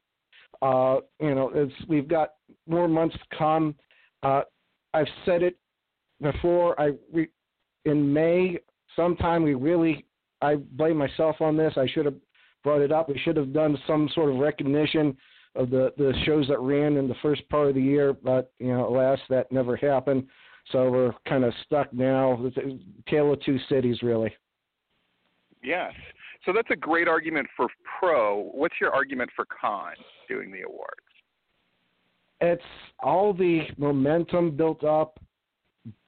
[0.62, 2.34] Uh, you know, it's we've got
[2.68, 3.76] more months to come.
[4.24, 4.42] Uh,
[4.94, 5.58] I've said it
[6.22, 6.80] before.
[6.80, 7.30] I re-
[7.84, 8.60] in May
[8.96, 10.06] sometime we really
[10.46, 11.74] I blame myself on this.
[11.78, 12.16] I should have
[12.64, 13.10] brought it up.
[13.10, 15.18] We should have done some sort of recognition
[15.56, 18.68] of the the shows that ran in the first part of the year, but you
[18.68, 20.28] know, alas, that never happened.
[20.72, 22.40] So we're kind of stuck now.
[22.44, 22.80] It's a
[23.10, 24.34] tale of two cities, really.
[25.64, 25.94] Yes.
[26.46, 27.68] So that's a great argument for
[28.00, 28.50] pro.
[28.54, 29.94] What's your argument for con
[30.28, 31.02] doing the awards?
[32.42, 32.64] It's
[33.00, 35.20] all the momentum built up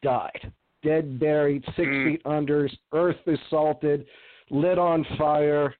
[0.01, 0.51] died,
[0.83, 2.03] dead buried, six Mm.
[2.05, 4.07] feet under, earth is salted,
[4.49, 5.73] lit on fire,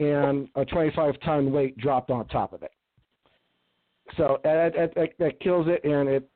[0.00, 2.72] and a 25 ton weight dropped on top of it.
[4.16, 6.26] So that, that, that, kills it, and it's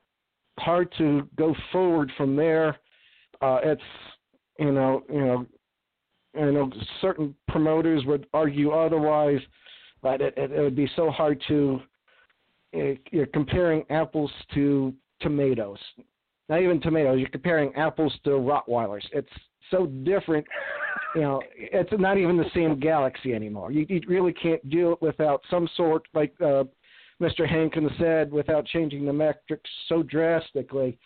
[0.59, 2.79] hard to go forward from there.
[3.41, 3.83] Uh, it's
[4.59, 5.47] you know you know
[6.35, 6.71] you know
[7.01, 9.41] certain promoters would argue otherwise,
[10.03, 11.81] but it, it, it would be so hard to
[12.75, 15.79] uh, you're comparing apples to tomatoes.
[16.49, 17.19] Not even tomatoes.
[17.19, 19.05] You're comparing apples to Rottweilers.
[19.13, 19.29] It's
[19.71, 20.47] so different.
[21.15, 23.71] You know, it's not even the same galaxy anymore.
[23.71, 26.65] You, you really can't do it without some sort, like uh,
[27.21, 27.49] Mr.
[27.49, 30.99] Hankin said, without changing the metrics so drastically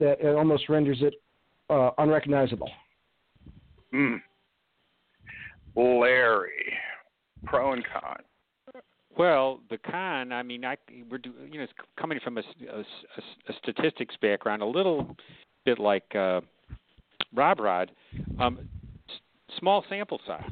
[0.00, 1.14] that it almost renders it
[1.70, 2.70] uh, unrecognizable.
[3.92, 4.20] Mm.
[5.76, 6.72] Larry,
[7.44, 8.18] pro and con.
[9.16, 10.76] Well, the con, I mean, I
[11.08, 12.42] we're do, you know, it's coming from a
[13.62, 15.16] statistics background, a little
[15.64, 16.40] bit like uh,
[17.34, 17.90] Rob Rod,
[18.38, 18.58] um,
[19.08, 19.14] s-
[19.58, 20.50] small sample size,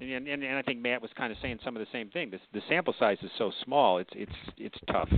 [0.00, 2.30] and, and and I think Matt was kind of saying some of the same thing.
[2.30, 5.08] This the sample size is so small, it's it's it's tough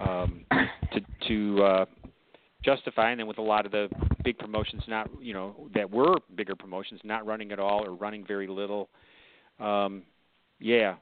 [0.00, 0.44] um,
[0.92, 1.84] to to uh,
[2.64, 3.88] justify, and then with a lot of the
[4.22, 8.24] big promotions not, you know, that were bigger promotions not running at all or running
[8.26, 8.88] very little.
[9.60, 10.02] Um,
[10.60, 10.94] yeah,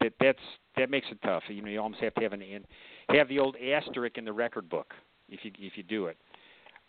[0.00, 0.38] that that's
[0.76, 1.42] that makes it tough.
[1.48, 2.66] You know, you almost have to have an-
[3.10, 4.94] have the old asterisk in the record book
[5.28, 6.16] if you if you do it.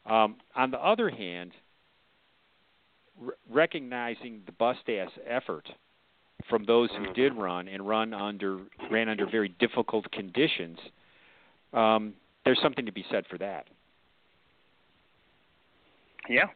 [0.06, 1.52] Um, on the other hand,
[3.26, 5.68] r- recognizing the bust ass effort
[6.50, 10.80] from those who did run and run under ran under very difficult conditions,
[11.74, 12.14] um,
[12.46, 13.68] there's something to be said for that.
[16.30, 16.48] Yeah.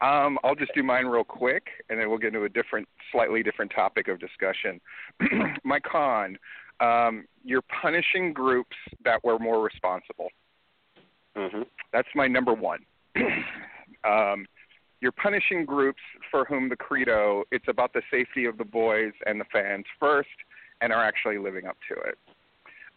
[0.00, 3.42] Um, I'll just do mine real quick, and then we'll get into a different, slightly
[3.42, 4.80] different topic of discussion.
[5.64, 6.38] My con:
[6.80, 10.28] um, you're punishing groups that were more responsible.
[11.36, 11.62] Hmm
[11.92, 12.80] That's my number one.
[14.04, 14.46] um,
[15.00, 19.40] you're punishing groups for whom the credo it's about the safety of the boys and
[19.40, 20.28] the fans first,
[20.80, 22.18] and are actually living up to it.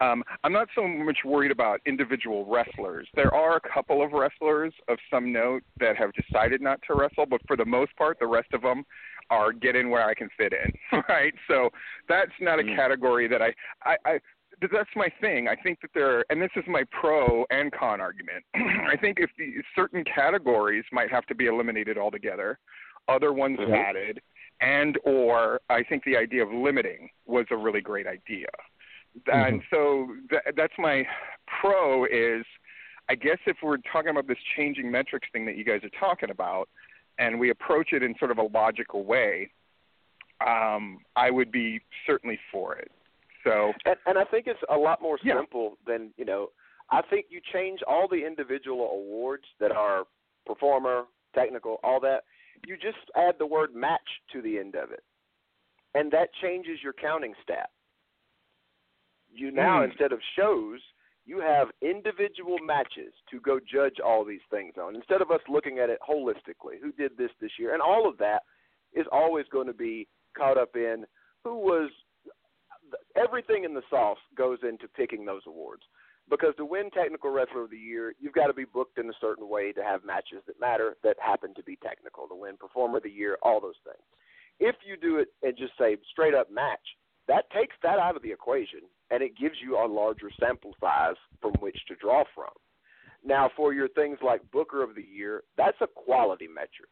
[0.02, 3.08] Um, I'm not so much worried about individual wrestlers.
[3.16, 7.26] There are a couple of wrestlers of some note that have decided not to wrestle,
[7.26, 8.84] but for the most part, the rest of them
[9.30, 11.34] are get in where I can fit in, right?
[11.48, 11.70] So
[12.10, 12.76] that's not a Mm.
[12.76, 14.20] category that I, I, I
[14.62, 15.48] that's my thing.
[15.48, 18.44] I think that there, and this is my pro and con argument.
[18.56, 22.60] I think if the certain categories might have to be eliminated altogether,
[23.08, 23.74] other ones Mhm.
[23.78, 24.22] added,
[24.62, 28.48] and or I think the idea of limiting was a really great idea.
[29.32, 31.08] And so th- that's my
[31.48, 32.46] pro is,
[33.08, 36.30] I guess if we're talking about this changing metrics thing that you guys are talking
[36.32, 36.68] about,
[37.18, 39.52] and we approach it in sort of a logical way,
[40.46, 42.92] um, I would be certainly for it.
[43.46, 45.36] So And, and I think it's a lot more Yeah.
[45.38, 46.52] simple than you know.
[46.90, 50.06] I think you change all the individual awards that are
[50.46, 52.24] performer, technical, all that.
[52.68, 55.04] You just add the word match to the end of it,
[55.94, 57.70] and that changes your counting stat.
[59.32, 59.90] You now Hmm.
[59.90, 60.80] instead of shows,
[61.26, 64.96] you have individual matches to go judge all these things on.
[64.96, 68.18] Instead of us looking at it holistically, who did this this year, and all of
[68.20, 68.44] that
[68.94, 71.06] is always going to be caught up in
[71.44, 71.90] who was
[73.16, 75.84] everything in the sauce goes into picking those awards.
[76.30, 79.22] Because to win Technical Wrestler of the Year, you've got to be booked in a
[79.22, 82.28] certain way to have matches that matter that happen to be technical.
[82.28, 84.04] To win Performer of the Year, all those things.
[84.60, 86.82] If you do it and just say straight up match,
[87.28, 88.82] that takes that out of the equation
[89.12, 92.52] and it gives you a larger sample size from which to draw from.
[93.24, 96.90] Now, for your things like Booker of the Year, that's a quality metric.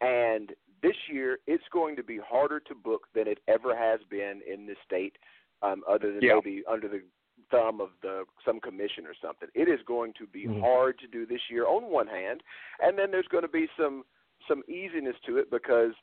[0.00, 0.50] And
[0.82, 4.66] this year, it's going to be harder to book than it ever has been in
[4.66, 5.16] this state,
[5.62, 6.34] um, other than Yeah.
[6.34, 7.02] maybe under the
[7.50, 9.48] thumb of the some commission or something.
[9.54, 10.60] It is going to be Mhm.
[10.60, 12.42] hard to do this year on one hand,
[12.80, 14.04] and then there's going to be some
[14.48, 15.94] some easiness to it because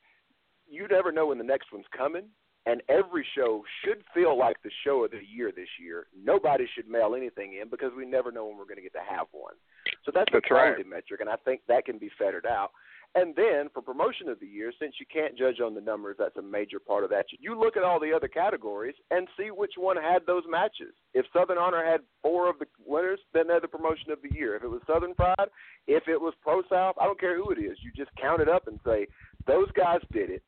[0.67, 2.30] you never know when the next one's coming.
[2.65, 6.07] And every show should feel like the show of the year this year.
[6.13, 8.99] Nobody should mail anything in because we never know when we're going to get to
[8.99, 9.55] have one.
[10.03, 10.86] So that's, That's a quality right.
[10.86, 12.73] metric, and I think that can be fettered out.
[13.16, 16.38] And then for promotion of the year, since you can't judge on the numbers, that's
[16.38, 17.26] a major part of that.
[17.39, 20.93] You look at all the other categories and see which one had those matches.
[21.14, 24.55] If Southern Honor had four of the winners, then they're the promotion of the year.
[24.55, 25.49] If it was Southern Pride,
[25.88, 27.78] if it was Pro South, I don't care who it is.
[27.82, 29.08] You just count it up and say
[29.47, 30.43] those guys did it.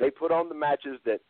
[0.00, 1.20] They put on the matches that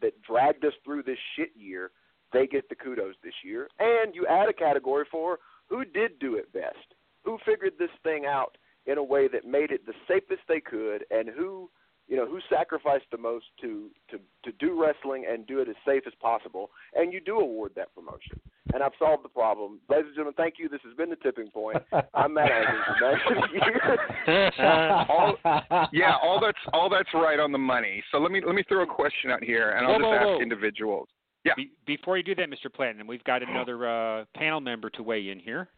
[0.00, 1.90] that dragged us through this shit year.
[2.32, 3.68] They get the kudos this year.
[3.80, 8.24] And you add a category for who did do it best, who figured this thing
[8.26, 8.56] out
[8.86, 11.70] in a way that made it the safest they could, and who
[12.08, 15.76] you know who sacrificed the most to to to do wrestling and do it as
[15.86, 16.70] safe as possible.
[16.94, 18.40] And you do award that promotion.
[18.72, 20.34] And I've solved the problem, ladies and gentlemen.
[20.36, 20.68] Thank you.
[20.68, 21.78] This has been the tipping point.
[22.14, 25.06] I'm Matt Angels, the match of the year.
[25.08, 28.02] all, yeah, all that's all that's right on the money.
[28.10, 30.16] So let me let me throw a question out here, and I'll Whoa, just whoa,
[30.16, 30.40] ask whoa.
[30.40, 31.08] individuals.
[31.44, 31.52] Yeah.
[31.56, 32.72] Be- before you do that, Mr.
[32.72, 35.68] Platinum, we've got another uh, panel member to weigh in here.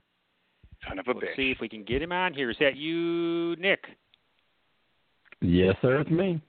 [0.89, 1.37] Son of a Let's bitch.
[1.37, 2.51] see if we can get him on here.
[2.51, 3.85] Is that you, Nick?
[5.41, 6.41] Yes, sir, it's me.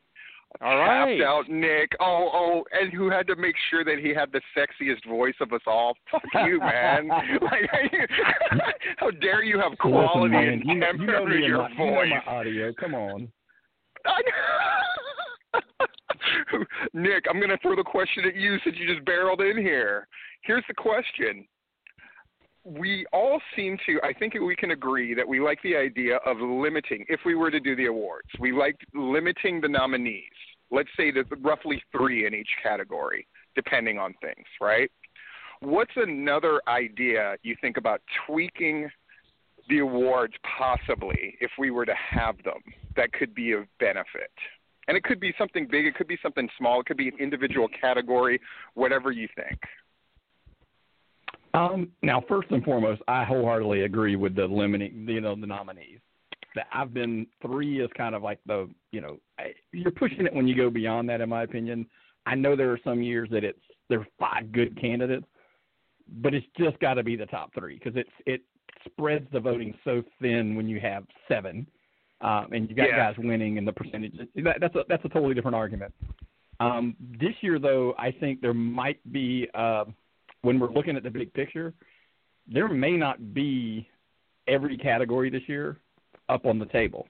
[0.61, 1.17] All right.
[1.17, 1.91] Tapped out Nick.
[2.01, 5.53] Oh, oh, and who had to make sure that he had the sexiest voice of
[5.53, 5.95] us all?
[6.11, 7.07] Fuck you, man.
[7.07, 7.32] like,
[8.97, 11.36] how dare you have quality Listen, man, and you, know- temper you know in me
[11.38, 12.73] and your my, you know my audio.
[12.73, 13.32] Come on.
[16.93, 20.07] Nick, I'm going to throw the question at you since you just barreled in here.
[20.43, 21.45] Here's the question.
[22.64, 26.38] We all seem to, I think we can agree that we like the idea of
[26.39, 30.30] limiting, if we were to do the awards, we like limiting the nominees.
[30.70, 34.91] Let's say that roughly three in each category, depending on things, right?
[35.62, 38.89] What's another idea you think about tweaking
[39.68, 42.62] the awards possibly if we were to have them
[42.95, 44.32] that could be of benefit?
[44.88, 47.18] And it could be something big, it could be something small, it could be an
[47.20, 48.39] individual category,
[48.74, 49.59] whatever you think.
[51.54, 55.99] Um, now, first and foremost, I wholeheartedly agree with the limiting, you know, the nominees.
[56.56, 60.34] That I've been three is kind of like the, you know, I- you're pushing it
[60.34, 61.89] when you go beyond that, in my opinion.
[62.26, 65.26] I know there are some years that it's there's five good candidates,
[66.22, 68.41] but it's just got to be the top three because it's it
[68.86, 71.68] spreads the voting so thin when you have seven,
[72.22, 73.12] um, and you got Yeah.
[73.12, 74.28] guys winning and the percentages.
[74.36, 75.93] That, that's a that's a totally different argument.
[76.60, 79.86] Um, this year, though, I think there might be uh,
[80.41, 81.73] when we're looking at the big picture,
[82.47, 83.87] there may not be
[84.47, 85.77] every category this year
[86.29, 87.07] up on the table.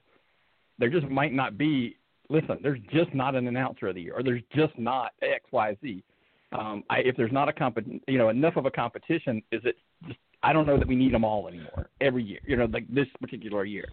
[0.78, 1.98] There just might not be.
[2.30, 5.78] Listen, there's just not an announcer of the year, or there's just not X, Y,
[5.82, 6.04] Z.
[6.54, 7.78] Um, I, if there's not a comp,
[8.08, 9.76] you know, enough of a competition, is it
[10.08, 10.20] just?
[10.44, 12.40] I don't know that we need them all anymore every year.
[12.46, 13.86] You know, like this particular year.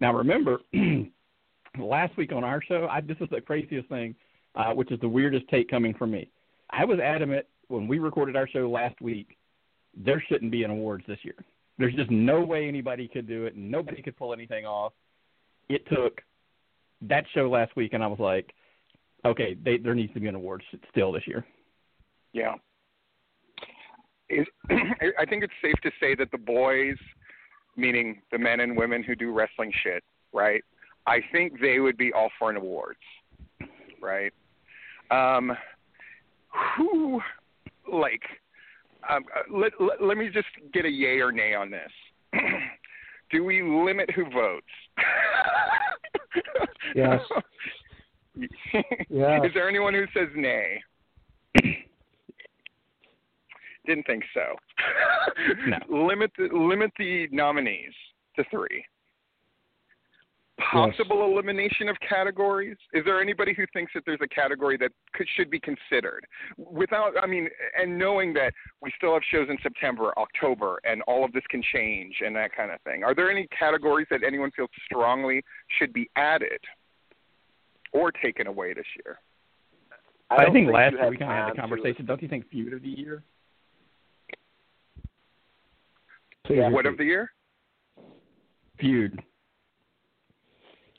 [0.00, 0.60] Now, remember,
[1.78, 4.14] last week on our show, I, this is the craziest thing,
[4.54, 6.28] uh, which is the weirdest take coming from me.
[6.70, 9.36] I was adamant when we recorded our show last week,
[9.96, 11.36] there shouldn't be an awards this year.
[11.78, 13.56] There's just no way anybody could do it.
[13.56, 14.92] Nobody could pull anything off.
[15.68, 16.22] It took
[17.02, 18.52] that show last week, and I was like,
[19.24, 21.44] okay, they, there needs to be an awards still this year.
[22.32, 22.54] Yeah.
[24.70, 26.96] I think it's safe to say that the boys,
[27.76, 30.02] meaning the men and women who do wrestling shit,
[30.32, 30.62] right?
[31.06, 32.98] I think they would be all for an awards,
[34.00, 34.32] right?
[35.10, 35.56] Um,
[36.76, 37.20] who,
[37.92, 38.22] like,
[39.08, 41.90] um, uh, let, let let me just get a yay or nay on this.
[43.30, 44.66] do we limit who votes?
[46.94, 47.20] Yes.
[49.08, 49.42] Yeah.
[49.42, 50.82] Is there anyone who says nay?
[53.86, 54.56] Didn't think so.
[55.66, 55.78] No.
[56.06, 57.94] Limit the limit the nominees
[58.36, 58.84] to three.
[60.58, 62.78] Possible elimination of categories.
[62.94, 66.26] Is there anybody who thinks that there's a category that could, should be considered?
[66.56, 67.48] Without, I mean,
[67.78, 71.62] and knowing that we still have shows in September, October, and all of this can
[71.74, 73.04] change and that kind of thing.
[73.04, 75.42] Are there any categories that anyone feels strongly
[75.78, 76.60] should be added
[77.92, 79.18] or taken away this year?
[80.30, 82.06] I, I, don't think last year we kind of had the conversation.
[82.06, 83.22] Don't you think feud of the year?
[86.46, 86.86] Please What repeat.
[86.86, 87.32] of the year?
[88.80, 89.22] Feud.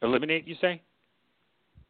[0.02, 0.82] Eliminate, you say?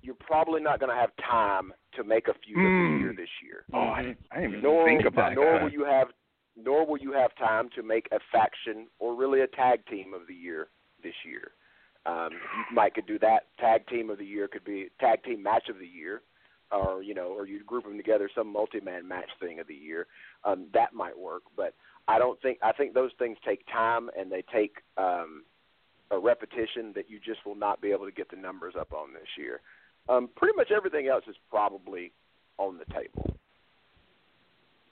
[0.01, 2.93] You're probably not going to have time to make a feud of Hmm.
[2.93, 3.65] the year this year.
[3.73, 5.63] Oh, I didn't, I didn't even nor think about nor that.
[5.63, 6.09] will you have
[6.55, 10.21] nor will you have time to make a faction or really a tag team of
[10.27, 10.69] the year
[11.03, 11.51] this year.
[12.07, 13.47] Um, you might could do that.
[13.59, 16.21] Tag team of the year could be tag team match of the year,
[16.71, 20.07] or you know, or you group them together some multi-man match thing of the year.
[20.45, 21.73] Um, that might work, but
[22.07, 25.43] I don't think I think those things take time and they take um,
[26.11, 29.13] a repetition that you just will not be able to get the numbers up on
[29.13, 29.61] this year.
[30.09, 32.11] Um, pretty much everything else is probably
[32.57, 33.35] on the table.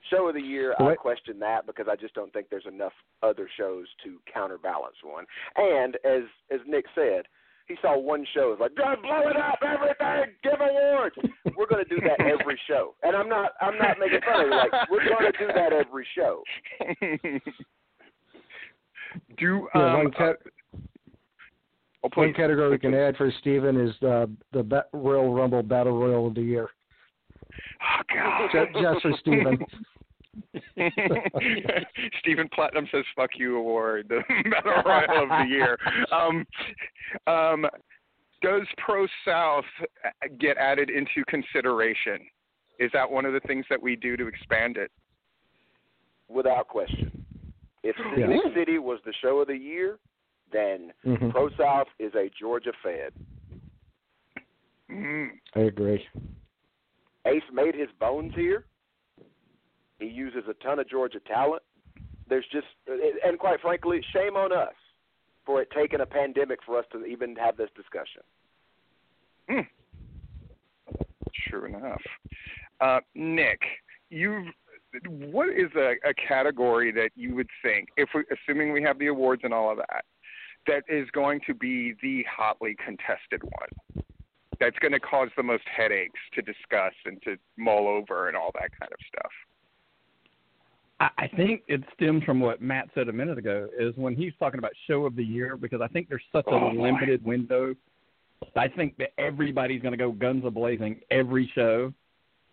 [0.09, 2.91] Show of the year, I question that because I just don't think there's enough
[3.23, 5.25] other shows to counterbalance one.
[5.55, 7.23] And as as Nick said,
[7.67, 8.51] he saw one show.
[8.51, 11.15] It's like, blow it up, everything, give awards.
[11.57, 14.47] We're going to do that every show, and I'm not I'm not making fun of
[14.47, 14.51] you.
[14.51, 16.43] Like we're going to do that every show.
[19.37, 20.37] do Yeah, um, one, cat-
[22.05, 22.35] oh, one please.
[22.37, 26.35] category we can add for Steven is uh, the Ba- Royal Rumble Battle Royal of
[26.35, 26.69] the Year.
[27.81, 28.49] Oh, God.
[28.53, 29.59] Just, just for Steven.
[32.19, 34.19] Stephen Platinum says "fuck you" award, the
[34.51, 35.77] Battle Royal of the year.
[36.11, 36.45] Um,
[37.27, 37.65] um,
[38.41, 39.63] does Pro South
[40.39, 42.19] get added into consideration?
[42.79, 44.91] Is that one of the things that we do to expand it?
[46.27, 47.23] without question.
[47.83, 48.39] If Yeah.
[48.55, 49.99] City was the show of the year,
[50.55, 51.31] then Mhm.
[51.31, 53.13] Pro South is a Georgia Fed.
[54.89, 55.39] Mm.
[55.55, 56.07] I agree.
[57.25, 58.65] Ace made his bones here.
[59.99, 61.63] He uses a ton of Georgia talent.
[62.27, 64.73] There's just, and quite frankly, shame on us
[65.45, 68.23] for it taking a pandemic for us to even have this discussion.
[69.49, 69.67] Mm.
[71.49, 72.01] Sure enough,
[72.79, 73.61] uh, Nick,
[74.09, 74.47] you've
[75.07, 79.07] what is a, a category that you would think, if we, assuming we have the
[79.07, 80.05] awards and all of that,
[80.67, 84.03] that is going to be the hotly contested one?
[84.59, 88.51] That's going to cause the most headaches to discuss and to mull over and all
[88.53, 89.31] that kind of stuff.
[91.17, 93.67] I, think it stems from what Matt said a minute ago.
[93.77, 96.51] Is when he's talking about show of the year because I think there's such a
[96.51, 96.81] Oh, boy.
[96.83, 97.75] limited window.
[98.55, 101.93] I think that everybody's going to go guns a blazing every show,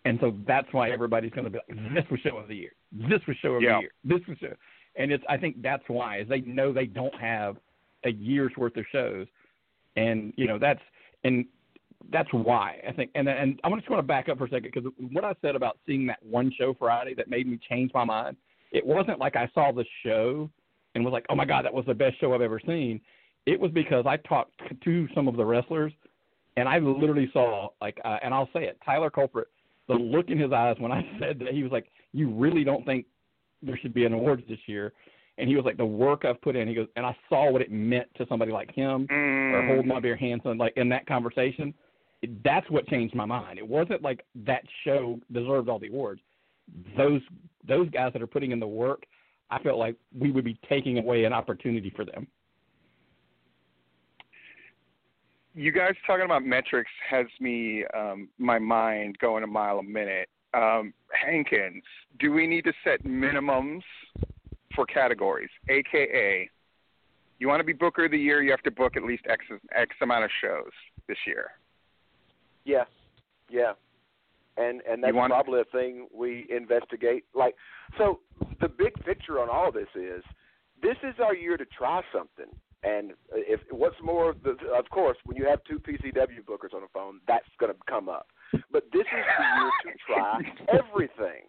[0.03, 2.71] and so that's why everybody's going to be like, "This was show of the year.
[2.91, 3.75] This was show of Yeah.
[3.75, 3.91] the year.
[4.03, 4.53] This was show."
[4.97, 7.55] And it's I think that's why is they know they don't have
[8.05, 9.27] a year's worth of shows,
[9.95, 10.81] and you know that's
[11.23, 11.45] and
[12.11, 13.11] that's why I think.
[13.15, 15.55] And and I just want to back up for a second because what I said
[15.55, 18.37] about seeing that one show Friday that made me change my mind.
[18.71, 20.49] It wasn't like I saw the show
[20.95, 22.99] and was like, "Oh my God, that was the best show I've ever seen."
[23.45, 25.93] It was because I talked to some of the wrestlers,
[26.57, 29.47] and I literally saw like, uh, and I'll say it, Tyler Culprit.
[29.87, 32.85] The look in his eyes when I said that he was like, "You really don't
[32.85, 33.05] think
[33.61, 34.93] there should be an awards this year?"
[35.37, 37.61] And he was like, "The work I've put in." He goes, and I saw what
[37.61, 39.67] it meant to somebody like him or Mm.
[39.67, 41.73] hold my beer Hanson, like in that conversation,
[42.21, 43.57] it, that's what changed my mind.
[43.57, 46.21] It wasn't like that show deserved all the awards.
[46.95, 47.21] Those
[47.65, 49.05] those guys that are putting in the work,
[49.49, 52.27] I felt like we would be taking away an opportunity for them.
[55.55, 60.29] you guys talking about metrics has me um, my mind going a mile a minute.
[60.53, 61.83] Um, Hankins,
[62.19, 63.83] do we need to set minimums
[64.75, 65.49] for categories?
[65.69, 66.49] AKA,
[67.39, 69.45] you want to be Booker of the Year, you have to book at least X
[69.75, 70.71] X amount of shows
[71.07, 71.51] this year.
[72.65, 72.85] Yeah,
[73.49, 73.73] yeah,
[74.57, 77.25] and and that's probably a thing we investigate.
[77.33, 77.55] Like,
[77.97, 78.19] so
[78.61, 80.23] the big picture on all this is,
[80.81, 82.53] this is our year to try something.
[82.83, 86.87] And if what's more, the, of course, when you have two PCW bookers on the
[86.93, 88.27] phone, that's going to come up.
[88.71, 90.39] But this is the year to try
[90.79, 91.47] everything.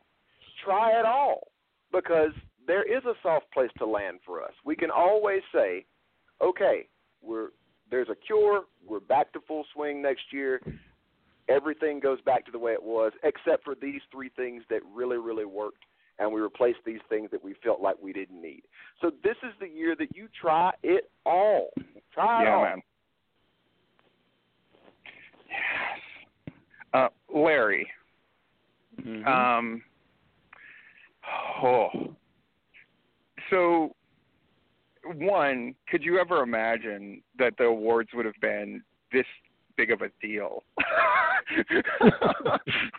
[0.64, 1.48] Try it all
[1.92, 2.32] because
[2.66, 4.52] there is a soft place to land for us.
[4.64, 5.84] We can always say,
[6.42, 6.86] okay,
[7.22, 7.48] we're
[7.90, 8.64] there's a cure.
[8.86, 10.60] We're back to full swing next year.
[11.48, 15.18] Everything goes back to the way it was, except for these three things that really,
[15.18, 15.84] really worked,
[16.18, 18.62] and we replaced these things that we felt like we didn't need.
[19.00, 21.68] So this is the year that you try it all.
[22.14, 22.62] Try it yeah, all.
[22.62, 22.82] man.
[25.50, 26.00] Yes.
[26.94, 27.90] Uh, Larry.
[29.00, 29.26] Mhm.
[29.26, 29.82] Um.
[31.62, 32.14] Oh.
[33.54, 33.94] So,
[35.14, 38.82] one, could you ever imagine that the awards would have been
[39.12, 39.26] this
[39.76, 40.64] big of a deal?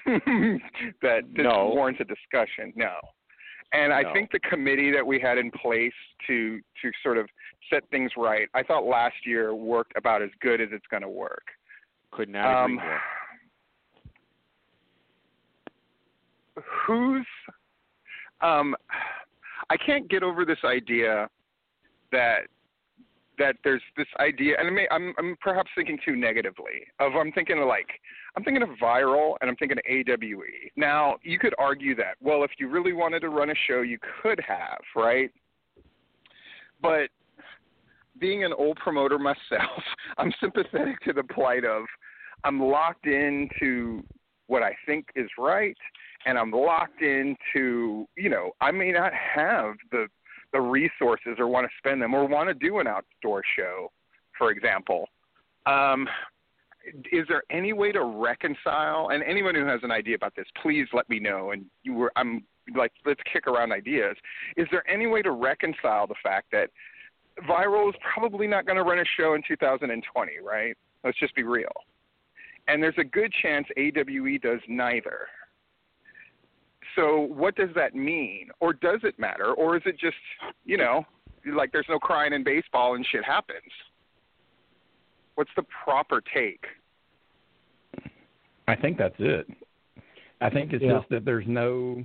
[0.05, 1.71] that this No.
[1.73, 2.71] warrants a discussion.
[2.75, 2.95] No.
[3.73, 4.13] And I No.
[4.13, 5.91] think the committee that we had in place
[6.27, 7.27] to to sort of
[7.69, 11.09] set things right, I thought last year worked about as good as it's going to
[11.09, 11.43] work.
[12.11, 13.01] Could not agree Um, more.
[16.87, 17.27] who's
[18.39, 18.73] um
[19.69, 21.29] I can't get over this idea
[22.11, 22.41] that
[23.37, 27.31] that there's this idea and I may, I'm I'm perhaps thinking too negatively of I'm
[27.31, 27.87] thinking of like
[28.35, 30.71] I'm thinking of viral and I'm thinking of AWE.
[30.75, 33.97] Now, you could argue that well if you really wanted to run a show you
[34.21, 35.31] could have, right?
[36.81, 37.09] But
[38.19, 39.83] being an old promoter myself,
[40.17, 41.83] I'm sympathetic to the plight of
[42.43, 44.03] I'm locked into
[44.47, 45.77] what I think is right
[46.25, 50.07] and I'm locked into, you know, I may not have the
[50.53, 53.91] the resources or want to spend them or want to do an outdoor show,
[54.37, 55.05] for example.
[55.65, 56.07] Um,
[57.11, 59.09] is there any way to reconcile?
[59.11, 61.51] And anyone who has an idea about this, please let me know.
[61.51, 62.45] And you were, I'm
[62.75, 64.15] like, let's kick around ideas.
[64.55, 66.69] Is there any way to reconcile the fact that
[67.49, 70.77] Viral is probably not going to run a show in 2020, right?
[71.03, 71.73] Let's just be real.
[72.67, 75.27] And there's a good chance AWE does neither.
[76.95, 78.49] So what does that mean?
[78.59, 79.53] Or does it matter?
[79.53, 80.15] Or is it just,
[80.65, 81.05] you know,
[81.53, 83.59] like there's no crying in baseball and shit happens?
[85.35, 86.63] What's the proper take?
[88.67, 89.47] I think that's it.
[90.41, 90.97] I think it's Yeah.
[90.99, 92.03] just that there's no.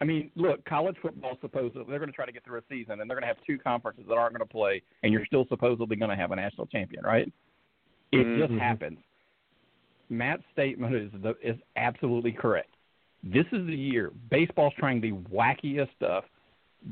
[0.00, 3.00] I mean, look, college football supposedly they're going to try to get through a season,
[3.00, 5.46] and they're going to have two conferences that aren't going to play, and you're still
[5.48, 7.32] supposedly going to have a national champion, right?
[8.12, 8.58] It just Mhm.
[8.58, 8.98] happens.
[10.10, 12.73] Matt's statement is the, is absolutely correct.
[13.24, 16.24] This is the year baseball's trying the wackiest stuff.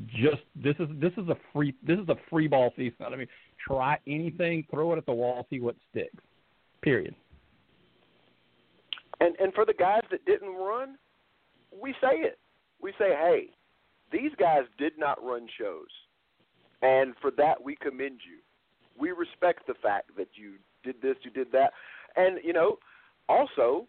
[0.07, 3.05] Just this is this is a free this is a free ball season.
[3.05, 3.27] I mean,
[3.65, 6.23] try anything, throw it at the wall, see what sticks.
[6.81, 7.13] Period.
[9.19, 10.97] And and for the guys that didn't run,
[11.71, 12.39] we say it.
[12.81, 13.49] We say, hey,
[14.11, 15.87] these guys did not run shows,
[16.81, 18.39] and for that we commend you.
[18.99, 21.71] We respect the fact that you did this, you did that,
[22.15, 22.77] and you know,
[23.29, 23.87] also,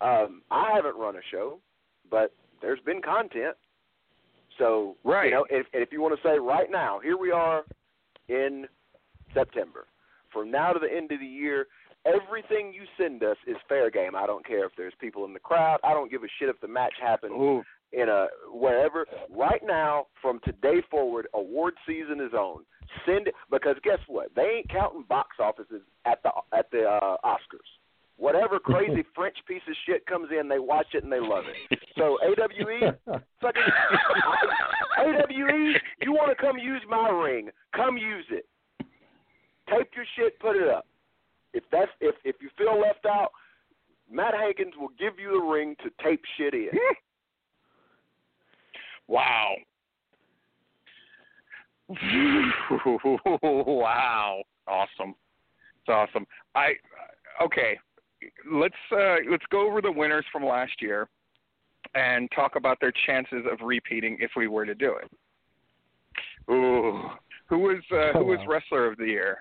[0.00, 1.60] um, I haven't run a show,
[2.10, 3.56] but there's been content.
[4.58, 5.26] So Right.
[5.26, 7.64] you know, if if you want to say right now, here we are
[8.28, 8.66] in
[9.34, 9.86] September.
[10.32, 11.66] From now to the end of the year,
[12.04, 14.14] everything you send us is fair game.
[14.14, 15.78] I don't care if there's people in the crowd.
[15.84, 19.06] I don't give a shit if the match happens Ooh, in a wherever.
[19.30, 22.64] Right now, from today forward, award season is on.
[23.06, 24.34] Send it because guess what?
[24.34, 27.70] They ain't counting box offices at the at the uh, Oscars.
[28.18, 31.78] Whatever crazy French piece of shit comes in, they watch it and they love it.
[31.96, 32.92] So AWE,
[33.40, 33.62] fucking
[34.98, 37.48] AWE, you want to come use my ring?
[37.74, 38.46] Come use it.
[39.70, 40.86] Tape your shit, put it up.
[41.54, 43.30] If that's if if you feel left out,
[44.10, 46.68] Matt Hankins will give you the ring to tape shit in.
[49.06, 49.54] wow.
[53.40, 54.42] wow.
[54.66, 55.14] Awesome.
[55.80, 56.26] It's awesome.
[56.54, 56.72] I
[57.42, 57.78] okay.
[58.50, 61.08] Let's uh let's go over the winners from last year
[61.94, 65.10] and talk about their chances of repeating if we were to do it.
[66.52, 67.10] Ooh.
[67.46, 69.38] Who was uh, who was wrestler of the year?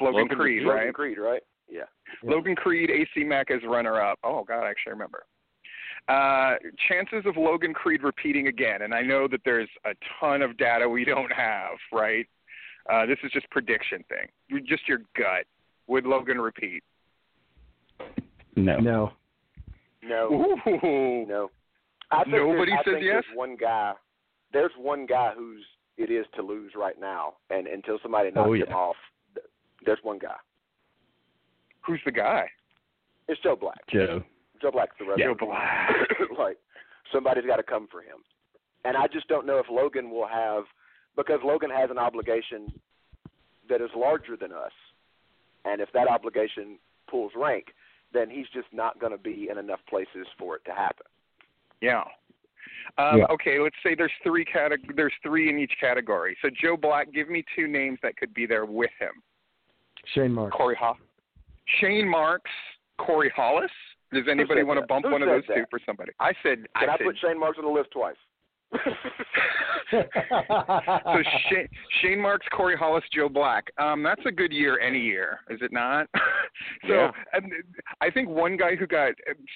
[0.00, 0.76] Logan, Creed, right?
[0.78, 0.92] Logan?
[0.92, 1.42] Creed, right?
[1.68, 1.84] Yeah.
[2.22, 4.18] Logan Creed, AC Mack as runner up.
[4.24, 5.24] Oh God, I actually remember.
[6.08, 6.56] Uh,
[6.88, 10.88] chances of Logan Creed repeating again, and I know that there's a ton of data
[10.88, 12.26] we don't have, right?
[12.90, 14.26] Uh, this is just prediction thing.
[14.48, 15.46] You- Just your gut.
[15.90, 16.84] Would Logan repeat?
[18.54, 18.78] No.
[18.78, 19.12] No.
[20.04, 20.28] No.
[20.32, 21.26] Ooh.
[21.28, 21.50] No.
[22.12, 23.24] I think Nobody there's, I says think yes?
[23.26, 23.92] There's one guy.
[24.52, 25.64] There's one guy who's
[25.96, 28.96] it is to lose right now, and until somebody oh, knocks Oh, him off,
[29.84, 30.36] there's one guy.
[31.84, 32.46] Who's the guy?
[33.28, 33.80] It's Joe Black.
[33.92, 34.22] Joe.
[34.62, 35.34] Joe Black's the Joe.
[35.38, 35.90] Black.
[36.38, 36.58] like
[37.12, 38.18] somebody's got to come for him,
[38.84, 40.64] and I just don't know if Logan will have
[41.16, 42.72] because Logan has an obligation
[43.68, 44.72] that is larger than us,
[45.64, 47.66] and if that obligation pulls rank,
[48.12, 51.06] then he's just not going to be in enough places for it to happen.
[51.80, 52.02] Yeah.
[52.98, 53.26] Um, Yeah.
[53.30, 56.36] Okay, let's say there's three categ- there's three in each category.
[56.42, 59.22] So Joe Black, give me two names that could be there with him.
[60.14, 60.56] Shane Marks.
[60.56, 60.96] Corey Ho-
[61.80, 62.50] Shane Marks,
[62.98, 63.70] Corey Hollis.
[64.12, 66.10] Does anybody want to bump Who one of said those two for somebody?
[66.18, 68.16] I said Can I, said put Shane Marks on the list twice?
[69.90, 70.02] So
[71.50, 71.68] Shane,
[72.00, 73.70] Shane Marks, Corey Hollis, Joe Black.
[73.78, 76.08] Um, that's a good year any year, is it not?
[76.86, 77.10] so Yeah.
[77.32, 77.52] and
[78.00, 79.12] I think one guy who got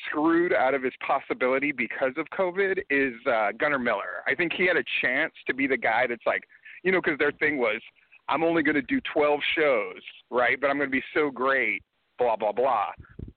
[0.09, 4.23] screwed out of his possibility because of COVID is uh, Gunnar Miller.
[4.27, 6.43] I think he had a chance to be the guy that's like,
[6.83, 7.81] you know, because their thing was,
[8.29, 10.01] I'm only going to do 12 shows,
[10.31, 10.61] right?
[10.61, 11.83] But I'm going to be so great,
[12.19, 12.87] blah blah blah.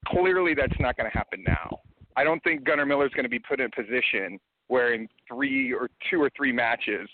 [0.07, 1.77] Clearly, that's not going to happen now.
[2.15, 5.73] I don't think Gunnar Miller's going to be put in a position where in three
[5.73, 7.09] or two or three matches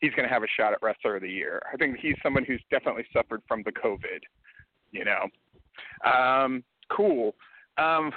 [0.00, 1.62] he's going to have a shot at wrestler of the year.
[1.72, 4.20] I think he's someone who's definitely suffered from the COVID.
[4.92, 7.34] You know, um, cool.
[7.78, 8.12] Um,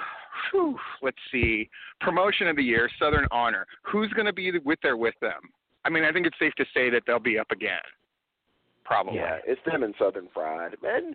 [0.50, 1.68] whew, let's see.
[2.00, 3.66] Promotion of the year, Southern Honor.
[3.82, 5.40] Who's going to be with there with them?
[5.84, 7.78] I mean, I think it's safe to say that they'll be up again.
[8.84, 9.16] Probably.
[9.16, 10.76] Yeah, it's them and Southern Fried.
[10.82, 11.14] And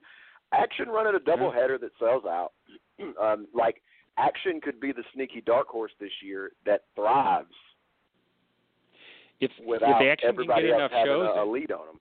[0.54, 2.52] Action running a doubleheader that sells out.
[3.22, 3.82] um, like
[4.18, 7.48] Action could be the sneaky dark horse this year that thrives
[9.42, 12.00] If without if Action can get else enough shows, a, a lead on them.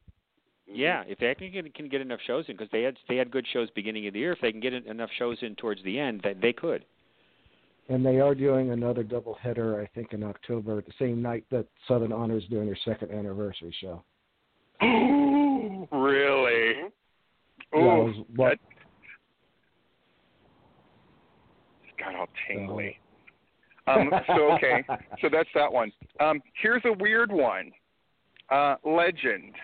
[0.68, 0.80] Mm-hmm.
[0.80, 3.46] yeah, if Action can, can get enough shows in, because they had they had good
[3.52, 4.32] shows beginning of the year.
[4.32, 6.84] If they can get enough shows in towards the end, that they could.
[7.88, 11.66] and they are doing another double header, I think, in October, the same night that
[11.88, 14.02] Southern Honor is doing their second anniversary show.
[14.80, 16.74] really?
[17.72, 18.73] Yeah, it Ooh, was what that
[22.04, 22.98] got all tingly.
[23.86, 24.84] Um, so okay,
[25.20, 25.92] so that's that one.
[26.20, 27.72] Um, here's a weird one.
[28.50, 29.54] Uh, legend.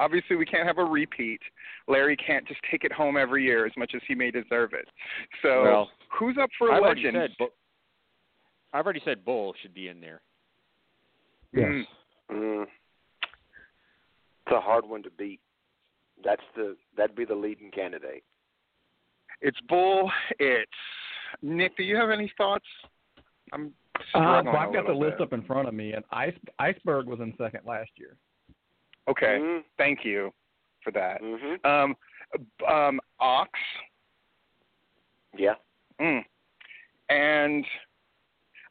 [0.00, 1.40] Obviously, we can't have a repeat.
[1.88, 4.86] Larry can't just take it home every year as much as he may deserve it.
[5.42, 7.30] So, Well, who's up for I've already said,
[8.72, 10.20] I've already said Bull should be in there.
[11.52, 11.64] yes.
[11.64, 11.84] Mm.
[12.30, 12.62] Mm.
[12.62, 15.40] It's a hard one to beat.
[16.24, 18.22] That's the that'd be the leading candidate.
[19.40, 20.10] It's Bull.
[20.38, 20.70] It's
[21.42, 21.76] Nick.
[21.76, 22.66] Do you have any thoughts?
[23.52, 23.72] I'm
[24.14, 25.26] uh, well, I've got the little list bit.
[25.26, 28.16] up in front of me, and Ice, Iceberg was in second last year.
[29.08, 29.64] Okay, Mhm.
[29.76, 30.32] thank you
[30.84, 31.20] for that.
[31.20, 31.64] Mhm.
[31.66, 31.96] Um,
[32.68, 33.58] um, Ox.
[35.36, 35.54] Yeah.
[35.98, 36.24] Mm.
[37.08, 37.66] And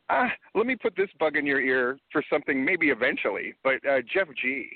[0.10, 4.02] uh, let me put this bug in your ear for something maybe eventually, but uh,
[4.02, 4.70] Jeff G.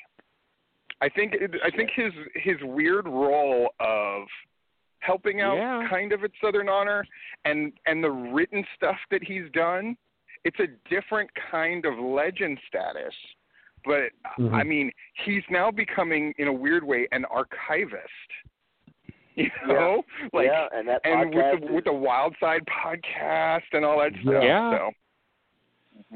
[1.00, 4.28] I think I think his his weird role of
[5.02, 5.88] helping out Yeah.
[5.90, 7.06] kind of at Southern Honor
[7.46, 9.96] and and the written stuff that he's done,
[10.46, 13.14] it's a different kind of legend status.
[13.84, 14.54] But Mhm.
[14.54, 14.92] I mean,
[15.26, 18.08] he's now becoming in a weird way an archivist.
[19.36, 23.64] You know, like yeah, and that and podcast with the, with the Wild Side podcast
[23.72, 24.44] and all that stuff.
[24.44, 24.78] Yeah.
[24.78, 24.92] So.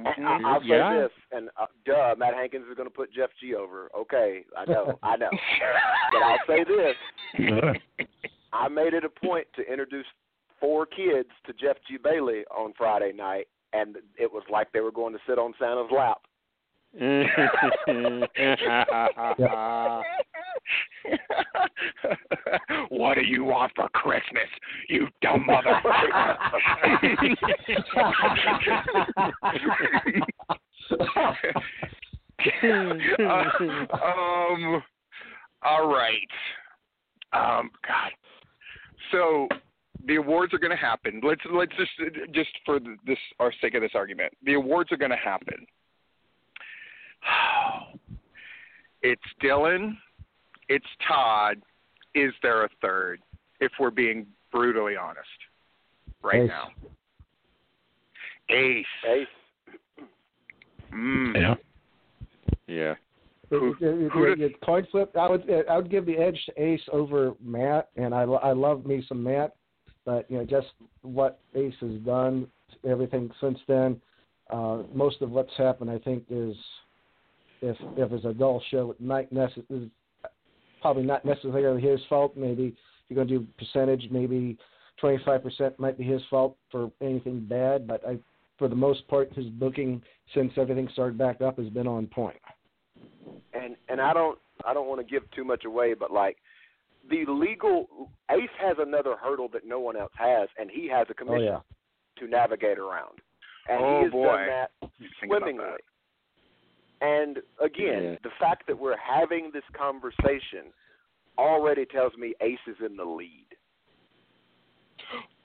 [0.06, 0.94] I, I'll say Yeah.
[1.00, 3.90] this, and uh, duh, Matt Hankins is going to put Jeff G over.
[3.96, 5.30] Okay, I know, I know,
[6.12, 6.98] but I'll say this:
[8.56, 10.06] I made it a point to introduce
[10.60, 14.92] four kids to Jeff G Bailey on Friday night, and it was like they were
[14.92, 16.22] going to sit on Santa's lap.
[22.90, 24.48] what do you want for Christmas,
[24.88, 26.38] you dumb motherfucker?
[33.94, 34.84] um,
[35.64, 36.30] all right.
[37.34, 38.12] Um, God.
[39.12, 39.48] So
[40.06, 41.22] the awards are going to happen.
[41.24, 41.92] Let's let's just
[42.34, 45.66] just for this our sake of this argument, the awards are going to happen.
[49.02, 49.96] It's Dylan.
[50.68, 51.62] It's Todd.
[52.16, 53.22] Is there a third?
[53.60, 55.28] If we're being brutally honest,
[56.24, 56.48] right Ace.
[56.50, 56.70] now.
[58.50, 58.86] Ace.
[59.08, 59.28] Ace,
[60.92, 61.36] Mm.
[61.36, 61.56] Yeah.
[62.68, 62.96] yeah.
[63.50, 65.16] Who- It- it- it- coin flip.
[65.16, 68.86] I would I would give the edge to Ace over Matt, and I I love
[68.86, 69.56] me some Matt,
[70.04, 70.68] but you know just
[71.02, 72.50] what Ace has done,
[72.84, 74.02] everything since then.
[74.50, 76.56] Uh, most of what's happened, I think, is
[77.62, 79.90] if if it's a dull show, it might necess- is
[80.82, 82.36] probably not necessarily his fault.
[82.36, 82.74] Maybe if
[83.10, 84.58] you're going to do percentage, maybe
[85.02, 87.88] 25% might be his fault for anything bad.
[87.88, 88.20] But I,
[88.58, 90.02] for the most part, his booking
[90.34, 92.38] since everything started back up has been on point.
[93.66, 96.38] And and I don't I don't want to give too much away, but like
[97.10, 101.14] the legal Ace has another hurdle that no one else has, and he has a
[101.14, 101.60] Oh commission yeah.
[102.20, 103.20] to navigate around,
[103.70, 104.26] and Oh, he has boy.
[104.26, 104.72] done that
[105.24, 105.64] swimmingly.
[105.66, 105.82] that.
[107.02, 108.16] And again, Yeah.
[108.24, 110.72] the fact that we're having this conversation
[111.38, 113.48] already tells me Ace is in the lead.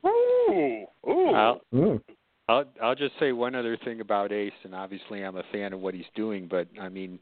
[0.06, 1.34] Ooh, ooh.
[1.34, 2.00] I'll, Mm.
[2.48, 5.80] I'll I'll just say one other thing about Ace, and obviously I'm a fan of
[5.80, 7.18] what he's doing, but I mean,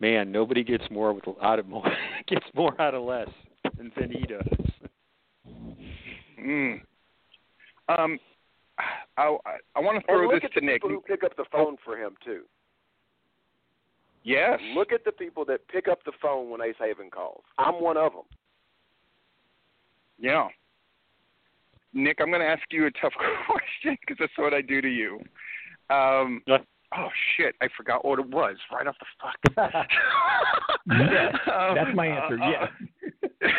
[0.00, 1.84] man, nobody gets more with out of more
[2.28, 3.28] gets more out of less
[3.76, 4.46] than, than he does.
[6.40, 6.80] Mm.
[7.88, 8.18] Um,
[9.16, 10.74] I I, I want to And throw look this at to the Nick.
[10.82, 12.42] people who pick up the phone for him too.
[14.24, 14.60] Yes.
[14.74, 17.42] Look at the people that pick up the phone when Ace Haven calls.
[17.56, 18.22] I'm one of them.
[20.18, 20.48] Yeah.
[21.94, 23.14] Nick, I'm going to ask you a tough
[23.46, 25.20] question because that's what I do to you.
[25.88, 26.64] Um, What?
[26.96, 29.86] Oh shit, I forgot what it was right off the fuck.
[30.90, 32.38] Yes, Um, that's my answer.
[32.42, 32.50] uh,
[33.42, 33.52] yes.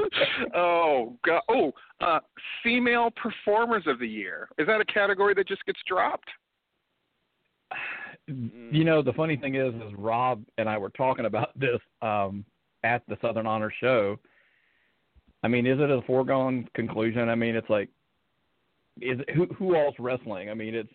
[0.54, 1.40] oh god.
[1.48, 2.20] Oh, uh,
[2.62, 4.48] female performers of the year.
[4.58, 6.28] Is that a category that just gets dropped?
[8.26, 12.44] You know, the funny thing is, is Rob and I were talking about this um,
[12.84, 14.18] at the Southern Honor show.
[15.42, 17.28] I mean, is it a foregone conclusion?
[17.30, 17.88] I mean, it's like,
[19.00, 20.50] is it, who who all's wrestling?
[20.50, 20.92] I mean, it's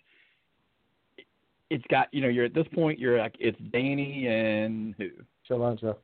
[1.74, 5.10] it's got you know, you're at this point, you're like it's Danny and who?
[5.50, 5.96] Shalonda.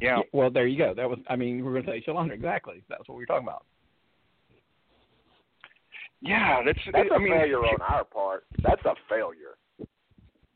[0.00, 0.20] Yeah.
[0.32, 0.94] Well, there you go.
[0.94, 1.18] That was.
[1.28, 2.32] I mean, we we're going to say Shalondra.
[2.32, 2.82] Exactly.
[2.88, 3.64] That's what we were talking about.
[6.20, 6.78] Yeah, that's.
[6.92, 8.44] That's a I mean, failure on our part.
[8.62, 9.56] That's a failure.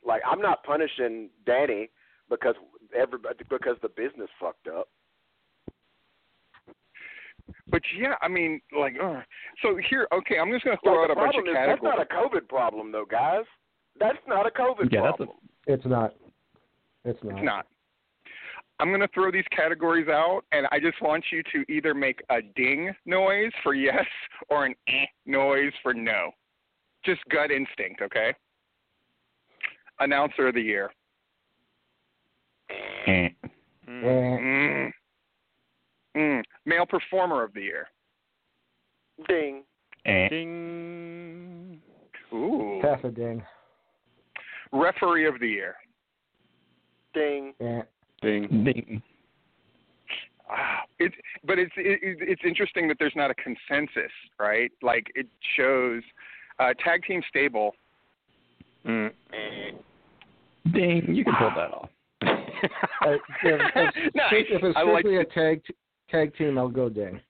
[0.05, 1.91] Like I'm not punishing Danny
[2.31, 2.55] because
[2.99, 4.89] everybody because the business fucked up.
[7.71, 9.21] But yeah, I mean, like, uh,
[9.63, 11.69] so here, okay, I'm just going to throw Like, out a bunch of problem is
[11.69, 13.45] that's not a COVID problem though, guys.
[13.99, 15.37] That's not a COVID Yeah, that's problem.
[15.67, 16.15] It's not.
[17.05, 17.37] It's not.
[17.37, 17.67] It's not.
[18.81, 22.23] I'm going to throw these categories out, and I just want you to either make
[22.31, 24.07] a ding noise for yes
[24.49, 26.31] or an eh noise for no.
[27.05, 28.35] Just gut instinct, okay?
[30.01, 30.91] Announcer of the year.
[33.07, 33.29] Eh.
[33.89, 34.91] Mm.
[36.17, 36.43] Mm.
[36.67, 37.89] Male performer of the year.
[39.29, 39.65] Ding.
[40.05, 41.81] Ding.
[42.33, 42.79] Ooh.
[42.83, 43.43] Pass a ding.
[44.73, 45.77] Referee of the year.
[47.15, 47.55] Ding.
[47.61, 47.83] Eh.
[48.23, 48.65] Ding.
[48.65, 49.03] Ding.
[50.51, 51.15] Ah, it's
[51.45, 54.11] but it's it, it's interesting that there's not a consensus,
[54.41, 54.71] right?
[54.83, 56.03] Like it shows
[56.59, 57.75] uh, tag team stable.
[58.87, 59.11] Mm.
[60.73, 61.15] Ding.
[61.15, 61.91] You can pull that off.
[62.23, 64.33] Uh, if, if, Nice.
[64.33, 65.63] if it's I like a tag
[66.11, 67.21] tag team, I'll go ding.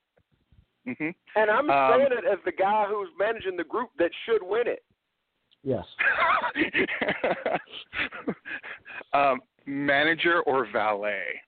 [0.86, 4.42] hmm And I'm Um, saying it as the guy who's managing the group that should
[4.42, 4.82] win it.
[5.68, 5.84] Yes.
[9.12, 11.42] um, manager or valet?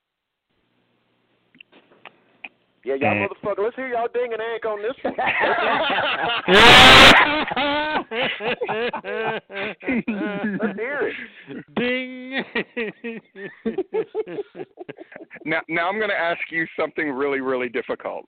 [2.84, 3.64] Yeah, y'all motherfucker.
[3.64, 5.14] Let's hear y'all ding and egg on this one.
[10.60, 11.14] Let's hear it.
[11.76, 12.44] Ding.
[15.46, 18.26] Now, now I'm going to ask you something really, really difficult,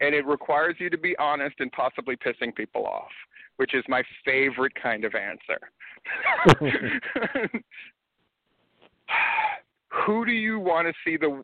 [0.00, 3.10] and it requires you to be honest and possibly pissing people off,
[3.56, 5.58] which is my favorite kind of answer.
[10.06, 11.42] who do you want to see the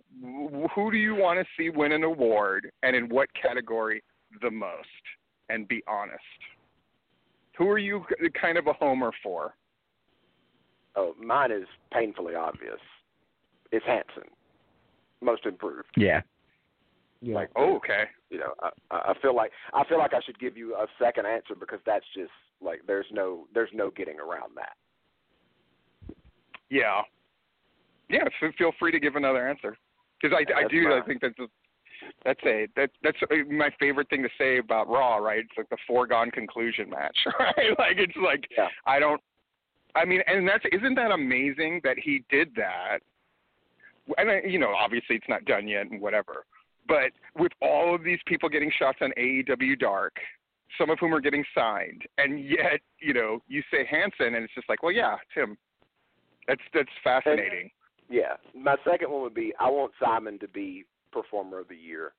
[0.74, 4.02] who do you want to see win an award and in what category
[4.42, 4.86] the most
[5.48, 6.20] and be honest
[7.56, 8.04] who are you
[8.40, 9.54] kind of a homer for
[10.96, 12.78] Oh, mine is painfully obvious.
[13.72, 14.30] It's Hanson,
[15.20, 15.88] most improved.
[15.96, 16.20] Yeah.
[17.24, 17.36] Yeah.
[17.36, 18.04] Like, oh okay.
[18.28, 18.52] You know,
[18.90, 21.78] I, I feel like I feel like I should give you a second answer because
[21.86, 24.76] that's just like there's no there's no getting around that.
[26.68, 27.00] yeah.
[28.10, 29.76] Yeah so feel free to give another answer.
[30.20, 31.46] Because I, I That's do I think that's a,
[32.26, 33.16] that's a that that's
[33.50, 35.38] my favorite thing to say about Raw right?
[35.38, 37.70] It's like the foregone conclusion match right?
[37.78, 38.68] Like it's like Yeah.
[38.86, 39.20] I don't
[39.94, 42.98] I mean and that's isn't that amazing that he did that?
[44.18, 46.44] And I, you know obviously it's not done yet and whatever
[46.86, 50.16] but with all of these people getting shots on AEW Dark
[50.78, 54.54] some of whom are getting signed and yet you know you say Hanson and it's
[54.54, 55.56] just like well yeah it's him
[56.48, 57.70] that's that's fascinating
[58.10, 58.36] Yeah.
[58.54, 62.12] My second one would be I want Simon to be performer of the year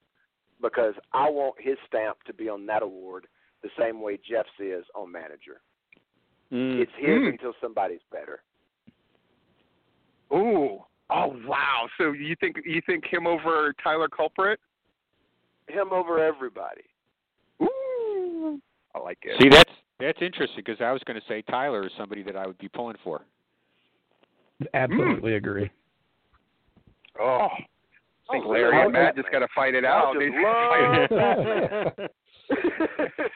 [0.62, 3.28] because I want his stamp to be on that award
[3.62, 5.62] the same way Jeff's is on manager.
[6.52, 6.80] Mm.
[6.82, 7.30] It's his Mm.
[7.30, 8.42] until somebody's better.
[10.34, 10.84] Ooh.
[11.10, 11.88] Oh wow.
[11.98, 14.60] So you think you think him over Tyler Culprit?
[15.68, 16.84] Him over everybody.
[17.62, 18.60] Ooh.
[18.96, 19.42] I like it.
[19.42, 19.70] See, that's
[20.00, 22.68] that's interesting because I was going to say Tyler is somebody that I would be
[22.68, 23.22] pulling for.
[24.74, 25.70] Absolutely agree.
[27.20, 27.48] Oh.
[28.30, 30.16] I think Oh, Larry and Matt just got to fight it I out.
[30.16, 32.10] just love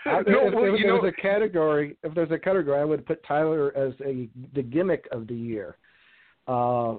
[0.06, 2.80] I, No, if, well, if you there know- was a category, if there's a category,
[2.82, 5.78] I would put Tyler as a the gimmick of the year.
[6.48, 6.96] Uh,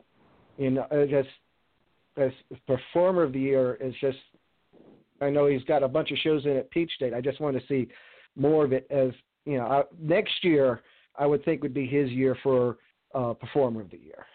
[0.61, 1.29] you know, uh, just
[2.19, 2.31] as
[2.67, 4.19] performer of the year is just
[5.23, 7.15] I know he's got a bunch of shows in at Peach State.
[7.15, 7.89] I just want to see
[8.37, 9.11] more of it as
[9.47, 9.67] you know.
[9.67, 10.83] I, next year,
[11.19, 12.77] I would think would be his year for
[13.15, 14.27] uh, Performer of the Year.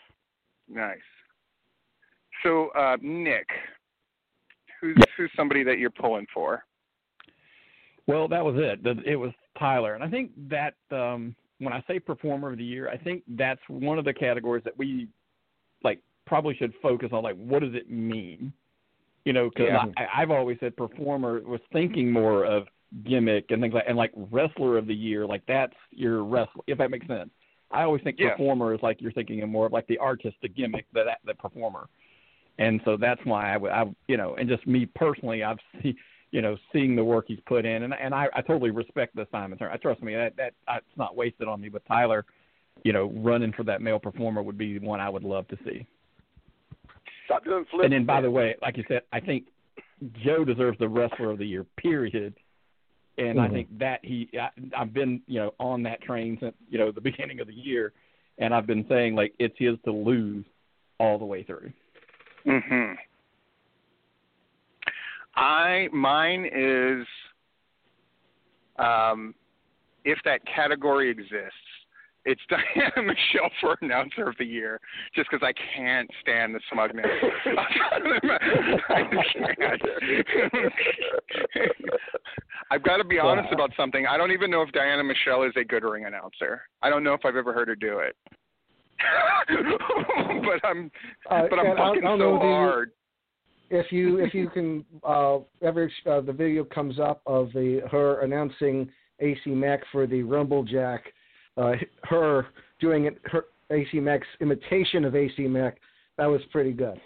[0.68, 0.98] Nice.
[2.44, 3.48] So, uh, Nick,
[4.82, 6.66] who's who's somebody that you're pulling for?
[8.08, 8.80] Well, that was it.
[9.06, 12.90] It was Tyler, and I think that um, when I say performer of the year,
[12.90, 15.08] I think that's one of the categories that we like
[16.26, 17.24] probably should focus on.
[17.24, 18.54] Like, what does it mean?
[19.26, 19.86] You know, because Yeah.
[19.98, 22.68] I, I've always said performer was thinking more of
[23.04, 26.78] gimmick and things like, and like wrestler of the year, like that's your wrestler, if
[26.78, 27.30] that makes sense.
[27.72, 28.30] I always think Yeah.
[28.32, 31.34] performer is like you're thinking of more of like the artist, the gimmick, the the
[31.34, 31.90] performer,
[32.60, 35.96] and so that's why I would, I you know, and just me personally, I've seen
[36.32, 39.22] you know, seeing the work he's put in, and and I, I totally respect the
[39.22, 39.62] assignment.
[39.62, 41.70] I trust me that that it's not wasted on me.
[41.70, 42.26] But Tyler,
[42.84, 45.88] you know, running for that male performer would be one I would love to see.
[47.26, 47.86] Stop doing flips.
[47.86, 49.46] And then, by the way, like you said, I think
[50.24, 51.66] Joe deserves the wrestler of the year.
[51.78, 52.36] Period.
[53.18, 53.54] And I Mhm.
[53.54, 57.02] think that he, I, I've been, you know, on that train since you know the
[57.12, 57.94] beginning of the year,
[58.38, 60.46] and I've been saying like it's his to lose
[61.00, 61.72] all the way through.
[62.46, 62.94] hmm
[65.36, 67.06] I mine is
[68.78, 69.34] um,
[70.04, 71.65] if that category exists,
[72.26, 74.80] it's Diana Michelle for announcer of the year,
[75.16, 77.06] just because I can't stand the smugness.
[77.58, 79.04] I
[79.34, 80.74] can't.
[82.72, 84.06] I've got to be honest about something.
[84.08, 86.62] I don't even know if Diana Michelle is a good ring announcer.
[86.82, 88.16] I don't know if I've ever heard her do it.
[89.50, 90.92] but I'm,
[91.30, 92.92] Uh, but I'm and I- I fucking so whether you- hard.
[93.70, 98.22] if you if you can uh ever uh, the video comes up of the her
[98.22, 98.90] announcing
[99.20, 101.04] AC Mac for the Rumble Jack,
[101.58, 101.74] uh,
[102.04, 102.48] her
[102.80, 105.78] doing it her AC Mac's imitation of AC Mac,
[106.18, 107.00] that was pretty good.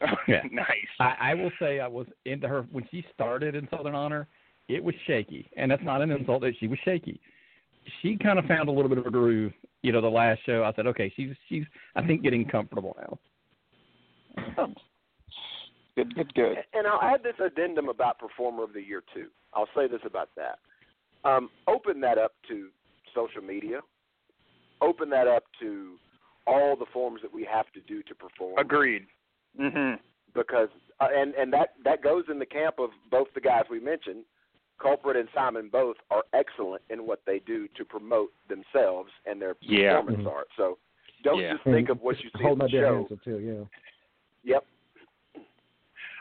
[0.28, 0.42] Yeah.
[0.52, 0.66] nice.
[1.00, 4.26] I, I will say I was into her when she started in Southern Honor.
[4.68, 6.42] It was shaky, and that's not an insult.
[6.42, 7.20] That she was shaky.
[8.02, 9.52] She kind of found a little bit of a groove.
[9.82, 11.64] You know, the last show, I said, okay, she's she's
[11.96, 13.18] I think getting comfortable now.
[15.96, 16.56] Good, good, good.
[16.72, 19.28] And I'll add this addendum about Performer of the Year too.
[19.54, 20.58] I'll say this about that.
[21.28, 22.68] Um, open that up to
[23.14, 23.80] social media.
[24.80, 25.96] Open that up to
[26.46, 28.58] all the forms that we have to do to perform.
[28.58, 29.06] Agreed.
[29.58, 29.98] Mhm.
[30.34, 30.68] Because
[31.00, 34.24] uh, and and that that goes in the camp of both the guys we mentioned.
[34.80, 39.54] Culprit and Simon both are excellent in what they do to promote themselves and their
[39.60, 40.00] Yeah.
[40.00, 40.32] performance Mhm.
[40.32, 40.48] art.
[40.56, 40.78] So
[41.22, 41.52] don't Yeah.
[41.52, 43.16] just think of what you see hold in my the show.
[43.24, 43.38] too.
[43.38, 43.64] Yeah.
[44.42, 44.66] Yep.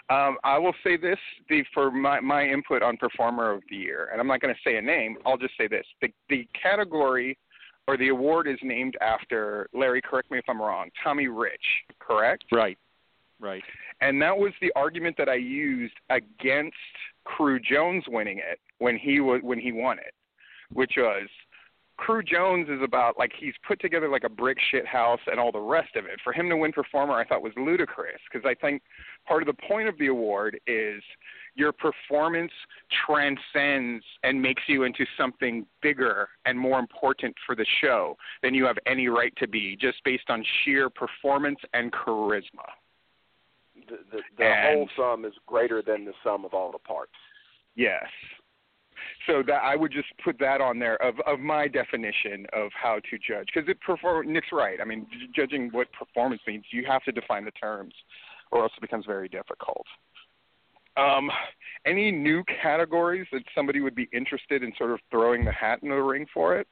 [0.09, 1.17] Um, I will say this
[1.49, 4.59] the for my my input on performer of the year, and I'm not going to
[4.69, 5.17] say a name.
[5.25, 7.37] I'll just say this: the the category
[7.87, 10.01] or the award is named after Larry.
[10.01, 10.89] Correct me if I'm wrong.
[11.03, 11.65] Tommy Rich,
[11.99, 12.45] correct?
[12.51, 12.77] Right.
[13.39, 13.63] Right.
[14.01, 16.75] And that was the argument that I used against
[17.25, 20.13] Crew Jones winning it when he was when he won it,
[20.71, 21.27] which was
[22.05, 25.53] Crew Jones is about like he's put together like a brick shit house and all
[25.53, 26.19] the rest of it.
[26.21, 28.81] For him to win performer, I thought was ludicrous because I think
[29.25, 31.01] part of the point of the award is
[31.55, 32.51] your performance
[33.05, 38.65] transcends and makes you into something bigger and more important for the show than you
[38.65, 42.67] have any right to be just based on sheer performance and charisma.
[43.87, 47.13] The the, the And- whole sum is greater than the sum of all the parts.
[47.75, 48.05] Yes.
[49.27, 52.95] So that I would just put that on there of of my definition of how
[52.95, 54.79] to judge because it perform Nick's right.
[54.81, 57.93] I mean, j- judging what performance means, you have to define the terms,
[58.51, 59.85] or else it becomes very difficult.
[60.95, 61.31] Um,
[61.85, 65.89] any new categories that somebody would be interested in sort of throwing the hat in
[65.89, 66.67] the ring for it?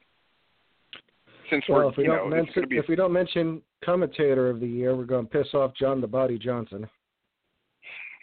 [1.50, 4.60] Since Well, we're if we don't know mention be if we don't mention commentator of
[4.60, 6.88] the year, we're going to piss off John the Body Johnson.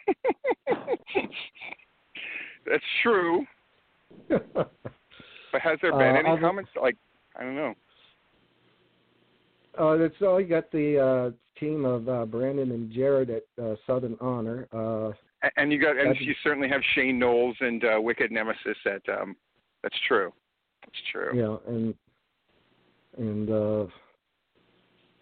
[2.67, 3.45] that's true.
[4.29, 6.71] But has there been Uh, any comments?
[6.81, 6.97] Like
[7.37, 7.75] I don't know.
[9.79, 10.41] Uh, that's all.
[10.41, 14.69] You got the uh, team of uh, Brandon and Jared at uh, Southern Honor.
[14.73, 15.13] Uh,
[15.57, 19.03] And you got, and you certainly have Shane Knowles and uh, Wicked Nemesis at.
[19.09, 19.37] Um,
[19.83, 20.33] that's true.
[20.85, 21.31] That's true.
[21.35, 21.95] Yeah, and
[23.17, 23.87] and uh,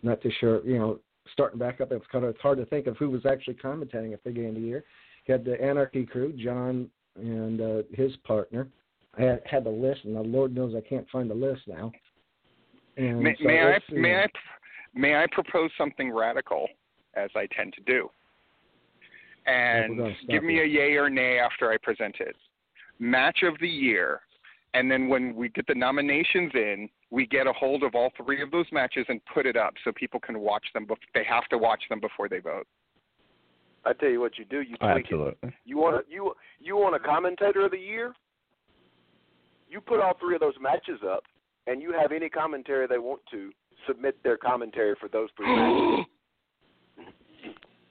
[0.02, 0.64] not too sure.
[0.66, 0.98] You know,
[1.32, 4.14] starting back up, it's kind of it's hard to think of who was actually commentating
[4.14, 4.84] at the beginning of the year.
[5.26, 8.68] You had the Anarchy crew, John and uh, his partner.
[9.18, 11.92] I had, had the list, and the Lord knows I can't find the list now.
[12.96, 13.96] And May, so may I see.
[13.96, 14.26] may I
[14.94, 16.66] may I propose something radical,
[17.14, 18.10] as I tend to do,
[19.46, 20.62] and gonna give me you.
[20.62, 22.36] a yay or nay after I present it.
[22.98, 24.20] Match of the year,
[24.74, 28.42] and then when we get the nominations in, we get a hold of all three
[28.42, 30.86] of those matches and put it up so people can watch them.
[30.86, 32.66] Bef- they have to watch them before they vote.
[33.84, 34.62] I tell you what you do.
[34.62, 35.54] You oh, tweak it.
[35.64, 38.14] You want a, you you want a commentator of the year?
[39.68, 41.22] You put all three of those matches up,
[41.66, 43.50] and you have any commentary they want to
[43.86, 46.06] submit their commentary for those three matches.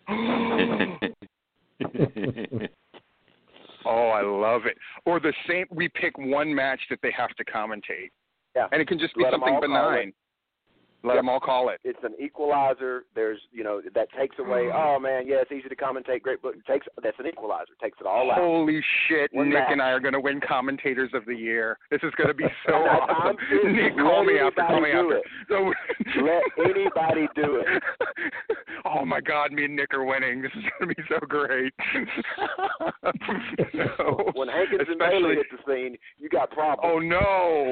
[3.85, 4.77] oh, I love it.
[5.05, 5.65] Or the same.
[5.71, 8.11] We pick one match that they have to commentate,
[8.55, 8.67] Yeah.
[8.71, 10.13] and it can just be Let 'em something benign.
[11.05, 11.19] Let Yep.
[11.19, 11.79] them all call it.
[11.83, 13.05] It's an equalizer.
[13.15, 14.65] There's you know that takes away.
[14.65, 14.75] Hmm.
[14.75, 16.21] Oh man, yeah, it's easy to commentate.
[16.23, 17.73] Great, but it takes that's an equalizer.
[17.81, 18.37] Takes it all out.
[18.39, 19.31] Holy shit!
[19.33, 19.67] One Nick match.
[19.71, 21.77] and I are going to win commentators of the year.
[21.91, 23.37] This is going to be so awesome.
[23.73, 24.61] Nick, call me after.
[24.61, 25.21] Call me after.
[25.47, 25.71] So,
[26.23, 27.83] Let anybody do it.
[28.85, 29.51] oh my God!
[29.51, 30.41] Me and Nick are winning.
[30.41, 31.73] This is going to be so great.
[33.97, 36.79] so, When Hankins and especially- Bailey hit the scene, you got problems.
[36.83, 37.71] Oh no!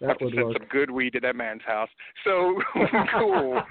[0.00, 1.88] That have to send some good weed to that man's house.
[2.24, 2.60] So
[3.18, 3.62] cool,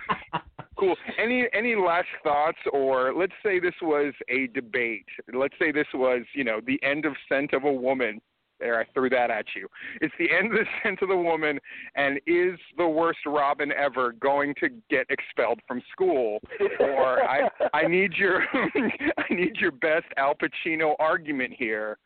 [0.78, 0.96] cool.
[1.22, 5.06] Any any last thoughts, or let's say this was a debate.
[5.34, 8.22] Let's say this was, you know, the end of Scent of a Woman.
[8.58, 9.68] There, I threw that at you.
[10.00, 11.60] It's the end of the Scent of the Woman,
[11.96, 16.40] and is the worst Robin ever going to get expelled from school?
[16.80, 21.98] Or I I need your I need your best Al Pacino argument here.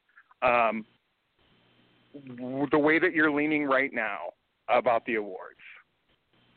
[0.41, 0.85] Um,
[2.13, 4.33] the way that you're leaning right now
[4.67, 5.59] about the awards.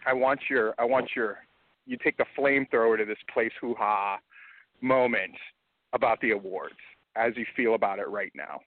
[0.06, 1.38] I want your I want your
[1.86, 4.18] you take the flamethrower to this place hoo ha
[4.80, 5.34] moment
[5.92, 6.76] about the awards
[7.16, 8.60] as you feel about it right now.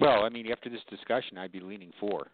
[0.00, 2.28] well, I mean, after this discussion, I'd be leaning for.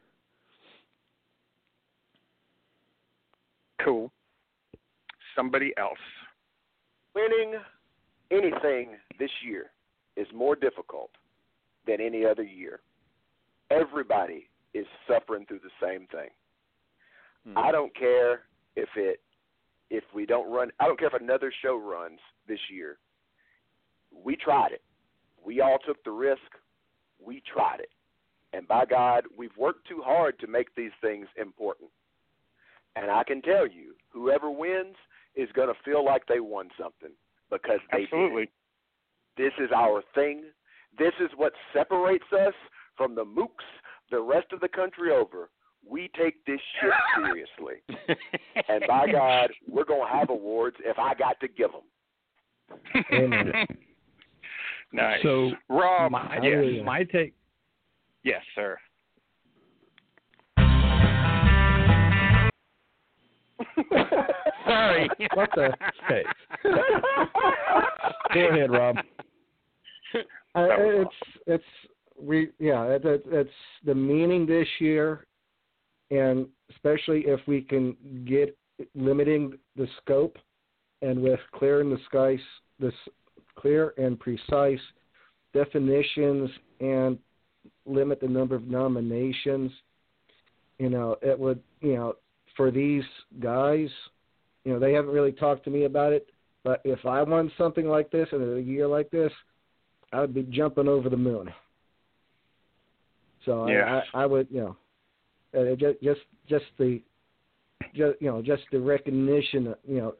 [3.82, 4.12] Cool.
[5.34, 5.98] Somebody else.
[7.14, 7.54] Winning
[8.30, 9.70] anything this year
[10.16, 11.10] is more difficult
[11.86, 12.80] than any other year.
[13.70, 16.30] Everybody is suffering through the same thing.
[17.46, 17.58] Hmm.
[17.58, 18.42] I don't care
[18.76, 19.20] if it
[19.90, 22.98] if we don't run I don't care if another show runs this year.
[24.12, 24.82] We tried it.
[25.44, 26.40] We all took the risk.
[27.24, 27.90] We tried it.
[28.52, 31.90] And by God, we've worked too hard to make these things important.
[32.96, 34.94] And I can tell you, whoever wins
[35.34, 37.10] is going to feel like they won something
[37.50, 38.04] because they did.
[38.04, 38.50] Absolutely.
[39.36, 40.44] This is our thing.
[40.98, 42.54] This is what separates us
[42.96, 43.64] from the mooks
[44.10, 45.50] the rest of the country over.
[45.86, 47.82] We take this shit seriously.
[48.68, 51.82] and by God, we're going to have awards if I got to give them.
[54.94, 55.20] Nice.
[55.24, 56.84] So Rob, my, yes.
[56.84, 57.34] my take
[58.22, 58.78] yes, sir.
[64.64, 65.08] Sorry.
[65.34, 65.72] What the?
[66.08, 66.22] Hey.
[68.32, 68.98] Go ahead, Rob.
[70.54, 71.14] Uh, it's
[71.46, 71.64] it's
[72.20, 73.50] we yeah it, it, it's
[73.84, 75.26] the meaning this year,
[76.10, 78.56] and especially if we can get
[78.94, 80.36] limiting the scope,
[81.02, 82.38] and with clear in the skies
[82.78, 82.94] this
[83.56, 84.80] clear and precise
[85.52, 86.50] definitions
[86.80, 87.18] and
[87.86, 89.72] limit the number of nominations.
[90.78, 92.16] You know it would you know
[92.56, 93.04] for these
[93.40, 93.88] guys,
[94.64, 96.30] you know they haven't really talked to me about it,
[96.62, 99.32] but if I won something like this in a year like this.
[100.14, 101.52] I would be jumping over the moon.
[103.44, 104.06] So Yes.
[104.14, 104.76] I, I, I would, you know,
[105.60, 107.02] uh, just just just the,
[107.94, 110.14] just you know, just the recognition, you know,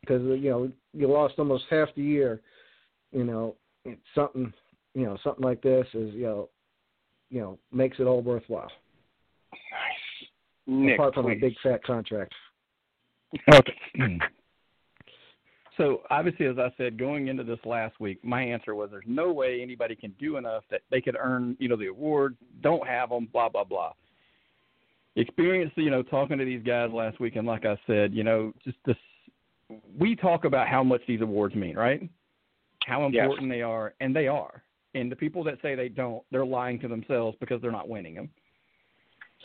[0.00, 2.40] because you know you lost almost half the year,
[3.12, 3.54] you know,
[4.14, 4.52] something,
[4.94, 6.48] you know, something like this is, you know,
[7.30, 8.70] you know, makes it all worthwhile.
[9.52, 10.28] Nice.
[10.66, 12.32] Nick, apart from a big fat contract.
[13.52, 13.76] Okay.
[15.76, 19.32] so obviously, as I said, going into this last week, my answer was there's no
[19.32, 22.36] way anybody can do enough that they could earn, you know, the award.
[22.62, 23.28] Don't have them.
[23.32, 23.92] Blah blah blah.
[25.16, 28.52] Experience, you know, talking to these guys last week, and like I said, you know,
[28.64, 28.96] just this.
[29.98, 32.08] We talk about how much these awards mean, right?
[32.86, 33.24] How Yes.
[33.24, 34.62] important they are, and they are.
[34.94, 38.14] And the people that say they don't, they're lying to themselves because they're not winning
[38.14, 38.28] them.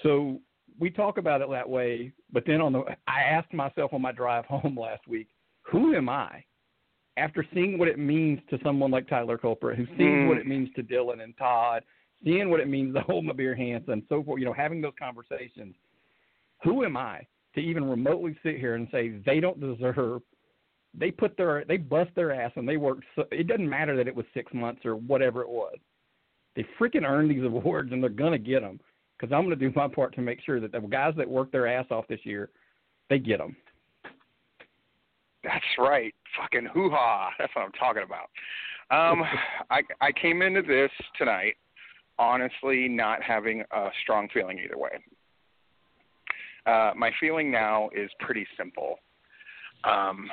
[0.03, 0.39] So
[0.79, 4.11] we talk about it that way, but then on the I asked myself on my
[4.11, 5.29] drive home last week,
[5.69, 6.43] who am I?
[7.17, 10.27] After seeing what it means to someone like Tyler Culprit, who sees Mm.
[10.27, 11.83] what it means to Dylan and Todd,
[12.23, 14.93] seeing what it means to hold my beer Hansen, so forth, you know, having those
[14.97, 15.75] conversations,
[16.63, 17.25] who am I
[17.55, 20.21] to even remotely sit here and say they don't deserve
[20.93, 24.07] they put their they bust their ass and they worked so it doesn't matter that
[24.07, 25.77] it was six months or whatever it was
[26.55, 28.79] they freaking earned these awards and they're going to get them
[29.17, 31.51] because i'm going to do my part to make sure that the guys that worked
[31.51, 32.49] their ass off this year
[33.09, 33.55] they get them
[35.43, 36.13] That's right.
[36.39, 37.29] Fucking hoo ha.
[37.39, 38.29] That's what I'm talking about.
[38.91, 39.23] Um,
[39.69, 41.55] I I came into this tonight
[42.17, 44.89] honestly not having a strong feeling either way.
[46.65, 48.99] uh, my feeling now is pretty simple.
[49.85, 50.29] Um,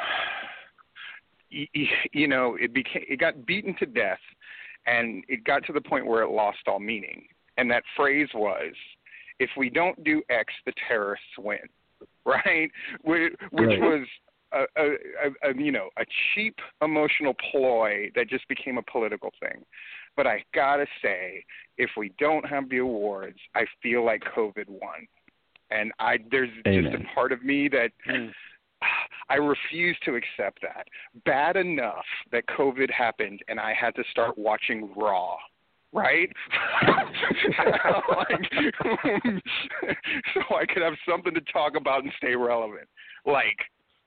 [1.52, 4.18] y- y- you know, it became it got beaten to death,
[4.86, 7.26] and it got to the point where it lost all meaning.
[7.58, 8.74] And that phrase was,
[9.38, 11.58] "If we don't do X, the terrorists win."
[12.26, 12.72] Right,
[13.02, 13.80] which, which Right.
[13.80, 14.08] was
[14.52, 16.04] a, a, a, a you know a
[16.34, 19.64] cheap emotional ploy that just became a political thing.
[20.16, 21.44] But I gotta say,
[21.76, 25.06] if we don't have the awards, I feel like COVID won,
[25.70, 28.28] and I there's just a part of me that Hmm.
[29.28, 30.86] I refuse to accept that.
[31.24, 35.36] Bad enough that COVID happened and I had to start watching Raw.
[35.92, 36.28] Right?
[36.86, 38.52] like,
[40.34, 42.88] so I could have something to talk about and stay relevant.
[43.24, 43.56] Like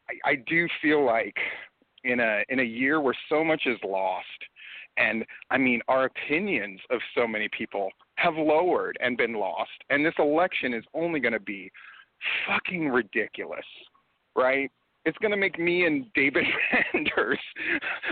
[0.10, 1.36] I, I do feel like
[2.04, 4.26] in a in a year where so much is lost
[4.98, 10.06] and I mean our opinions of so many people have lowered and been lost and
[10.06, 11.72] this election is only going to be
[12.48, 13.66] fucking ridiculous
[14.36, 14.72] right?
[15.06, 16.46] It's going to make me and David
[16.94, 17.40] Sanders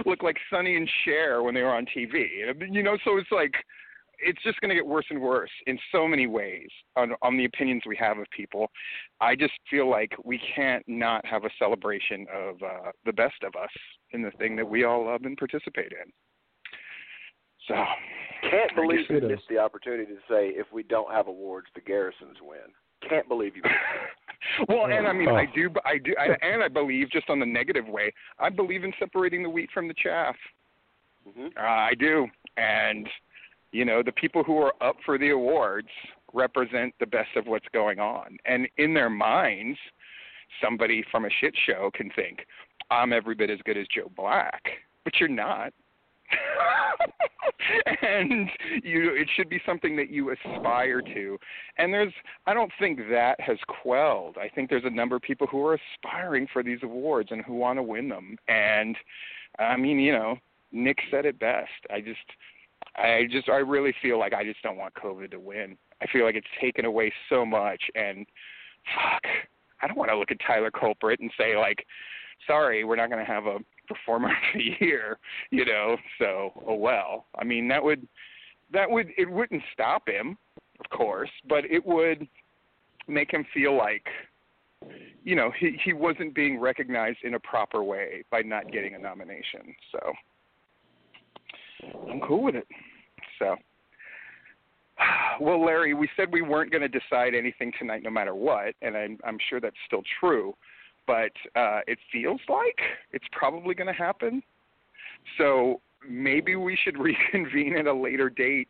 [0.06, 2.26] look like Sonny and Cher when they were on TV.
[2.70, 3.54] You know, so it's like
[4.20, 7.46] it's just going to get worse and worse in so many ways on, on the
[7.46, 8.70] opinions we have of people.
[9.22, 13.56] I just feel like we can't not have a celebration of uh, the best of
[13.56, 13.70] us
[14.12, 16.12] in the thing that we all love and participate in.
[17.68, 17.76] So
[18.50, 21.82] Can't believe it you missed the opportunity to say if we don't have awards, the
[21.82, 22.60] Garrisons win.
[23.08, 23.64] Can't believe you.
[24.70, 25.56] well, and I mean, I Oh.
[25.56, 28.94] do, I do, I, and I believe just on the negative way, I believe in
[29.00, 30.36] separating the wheat from the chaff.
[31.26, 31.36] that.
[31.36, 31.58] Mhm.
[31.58, 33.08] Uh, I do, and
[33.72, 35.90] you know, the people who are up for the awards
[36.34, 39.78] represent the best of what's going on, and in their minds,
[40.62, 42.46] somebody from a shit show can think,
[42.90, 44.64] "I'm every bit as good as Joe Black,"
[45.04, 45.74] but you're not.
[48.02, 48.50] and
[48.84, 51.38] you it should be something that you aspire to.
[51.78, 52.14] And there's
[52.46, 54.38] i don't think that has quelled.
[54.38, 57.54] I think there's a number of people who are aspiring for these awards and who
[57.54, 58.38] want to win them.
[58.48, 58.98] And
[59.60, 60.38] i mean you know
[60.72, 61.72] nick said it best.
[61.90, 62.20] I just
[62.98, 65.78] i just i really feel like i just don't want covid to win.
[66.02, 68.26] I feel like it's taken away so much and
[68.96, 69.24] fuck
[69.82, 71.86] i don't want to look at tyler culprit and say like
[72.46, 75.18] sorry we're not going to have a performer of the year
[75.52, 77.26] you know so oh well.
[77.40, 78.08] I mean that would
[78.72, 80.38] that would it wouldn't stop him
[80.80, 82.28] of course but it would
[83.08, 84.06] make him feel like
[85.24, 89.00] you know he he wasn't being recognized in a proper way by not getting a
[89.00, 90.14] nomination so
[92.10, 92.68] i'm cool with it
[93.40, 93.56] so
[95.40, 98.96] well larry we said we weren't going to decide anything tonight no matter what and
[98.98, 100.56] i'm i'm sure that's still true
[101.06, 102.80] but uh it feels like
[103.12, 104.42] it's probably going to happen
[105.38, 108.68] so maybe we should reconvene at a later date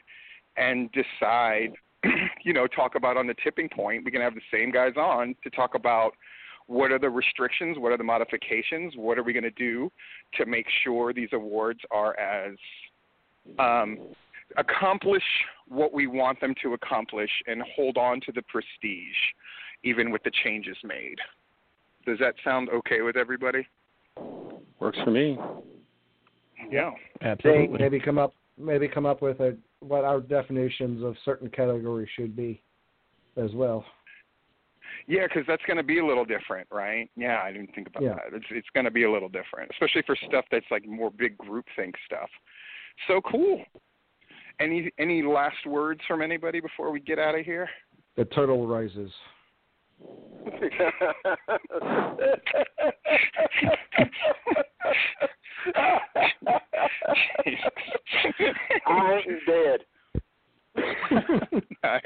[0.58, 1.74] and decide,
[2.44, 4.04] you know, talk about on the tipping point.
[4.04, 6.12] We can have the same guys on to talk about
[6.66, 9.90] what are the restrictions, what are the modifications, what are we going to do
[10.38, 12.58] to make sure these awards are as
[13.58, 14.00] um,
[14.56, 15.24] accomplish
[15.68, 19.16] what we want them to accomplish and hold on to the prestige,
[19.84, 21.18] even with the changes made.
[22.06, 23.68] Does that sound okay with everybody?
[24.80, 25.38] Works for me.
[26.70, 26.92] Yeah.
[27.22, 27.78] Absolutely.
[27.78, 32.36] Maybe come up maybe come up with a what our definitions of certain categories should
[32.36, 32.62] be
[33.36, 33.86] as well.
[35.06, 37.10] Yeah, because that's going to be a little different, right?
[37.16, 38.16] Yeah, I didn't think about Yeah.
[38.16, 38.34] that.
[38.34, 41.38] It's it's going to be a little different, especially for stuff that's like more big
[41.38, 42.30] group think stuff.
[43.08, 43.64] So cool.
[44.60, 47.70] Any any last words from anybody before we get out of here?
[48.16, 49.12] The turtle rises.
[58.86, 59.80] I ain't dead.
[61.84, 62.02] nice.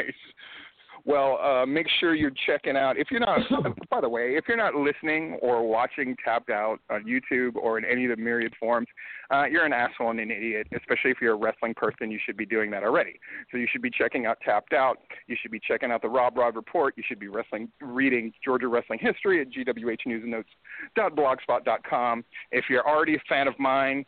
[1.04, 2.96] Well, uh, make sure you're checking out.
[2.98, 3.40] If you're not,
[3.90, 7.86] by the way, if you're not listening or watching Tapped Out on YouTube or in
[7.86, 8.88] any of the myriad forms,
[9.32, 10.68] uh, you're an asshole and an idiot.
[10.76, 13.20] Especially if you're a wrestling person, you should be doing that already.
[13.52, 15.00] So you should be checking out Tapped Out.
[15.28, 16.94] You should be checking out the Rob Rod Report.
[16.98, 22.26] You should be wrestling, reading Georgia wrestling history at gwhnewsandnotes.blogspot.com.
[22.52, 24.06] If you're already a fan of mine,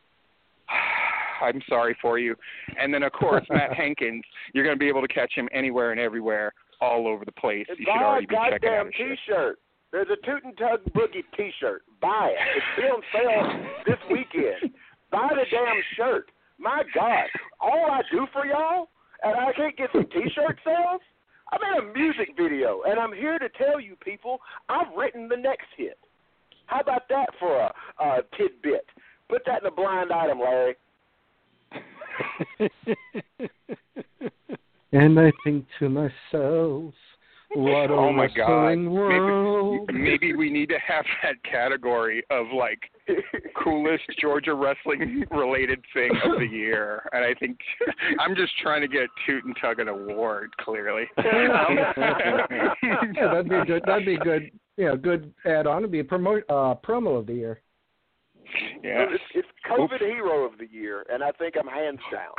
[1.41, 2.35] I'm sorry for you.
[2.79, 5.91] And then, of course, Matt Hankins, you're going to be able to catch him anywhere
[5.91, 7.65] and everywhere, all over the place.
[7.69, 9.19] It's you should buy a already be checking out goddamn his shit.
[9.27, 9.59] T-shirt.
[9.91, 11.83] There's a Toot and Tug Boogie T-shirt.
[12.01, 12.57] Buy it.
[12.57, 14.73] It's be on sale this weekend.
[15.11, 16.31] Buy the damn shirt.
[16.57, 17.25] My God,
[17.59, 18.89] all I do for y'all,
[19.21, 21.01] and I can't get some T-shirt sales.
[21.51, 24.39] I made a music video, and I'm here to tell you people
[24.69, 25.99] I've written the next hit.
[26.65, 28.87] How about that for a, a tidbit?
[29.29, 30.75] Put that in a blind item, Larry.
[34.93, 36.93] and I think to myself,
[37.55, 38.77] What a oh my God!
[38.87, 39.89] world.
[39.91, 42.79] Maybe, maybe we need to have that category of like
[43.63, 47.57] coolest Georgia wrestling related thing of the year, and I think
[48.19, 50.51] I'm just trying to get Toot and Tug an award.
[50.61, 51.77] Clearly, Um,
[52.83, 53.83] yeah, that'd be good.
[53.85, 54.51] That'd be good.
[54.77, 55.79] Yeah, good add on.
[55.79, 57.61] It'd be a promo uh, promo of the year.
[58.83, 59.05] Yeah.
[59.09, 62.33] It's, it's COVID Hero of the Year, and I think I'm hands down.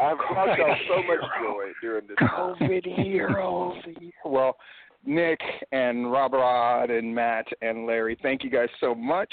[0.00, 2.54] I've brought y'all so much joy during this time.
[2.60, 4.12] COVID hero of the year.
[4.24, 4.56] Well,
[5.04, 5.40] Nick
[5.72, 9.32] and Rob Rod and Matt and Larry, thank you guys so much.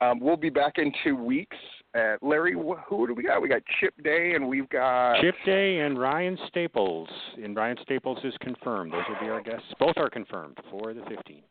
[0.00, 1.56] Um, we'll be back in two weeks.
[1.94, 3.40] Uh, Larry, wh- who do we got?
[3.40, 7.08] We got Chip Day and we've got Chip Day and Ryan Staples.
[7.42, 8.92] And Ryan Staples is confirmed.
[8.92, 9.66] Those will be our guests.
[9.78, 11.44] Both are confirmed for the 15th.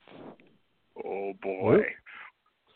[1.05, 1.79] Oh boy.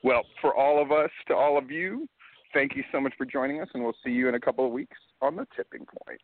[0.04, 2.08] Well, for all of us, to all of you,
[2.54, 4.72] thank you so much for joining us, and we'll see you in a couple of
[4.72, 6.22] weeks on the tipping point.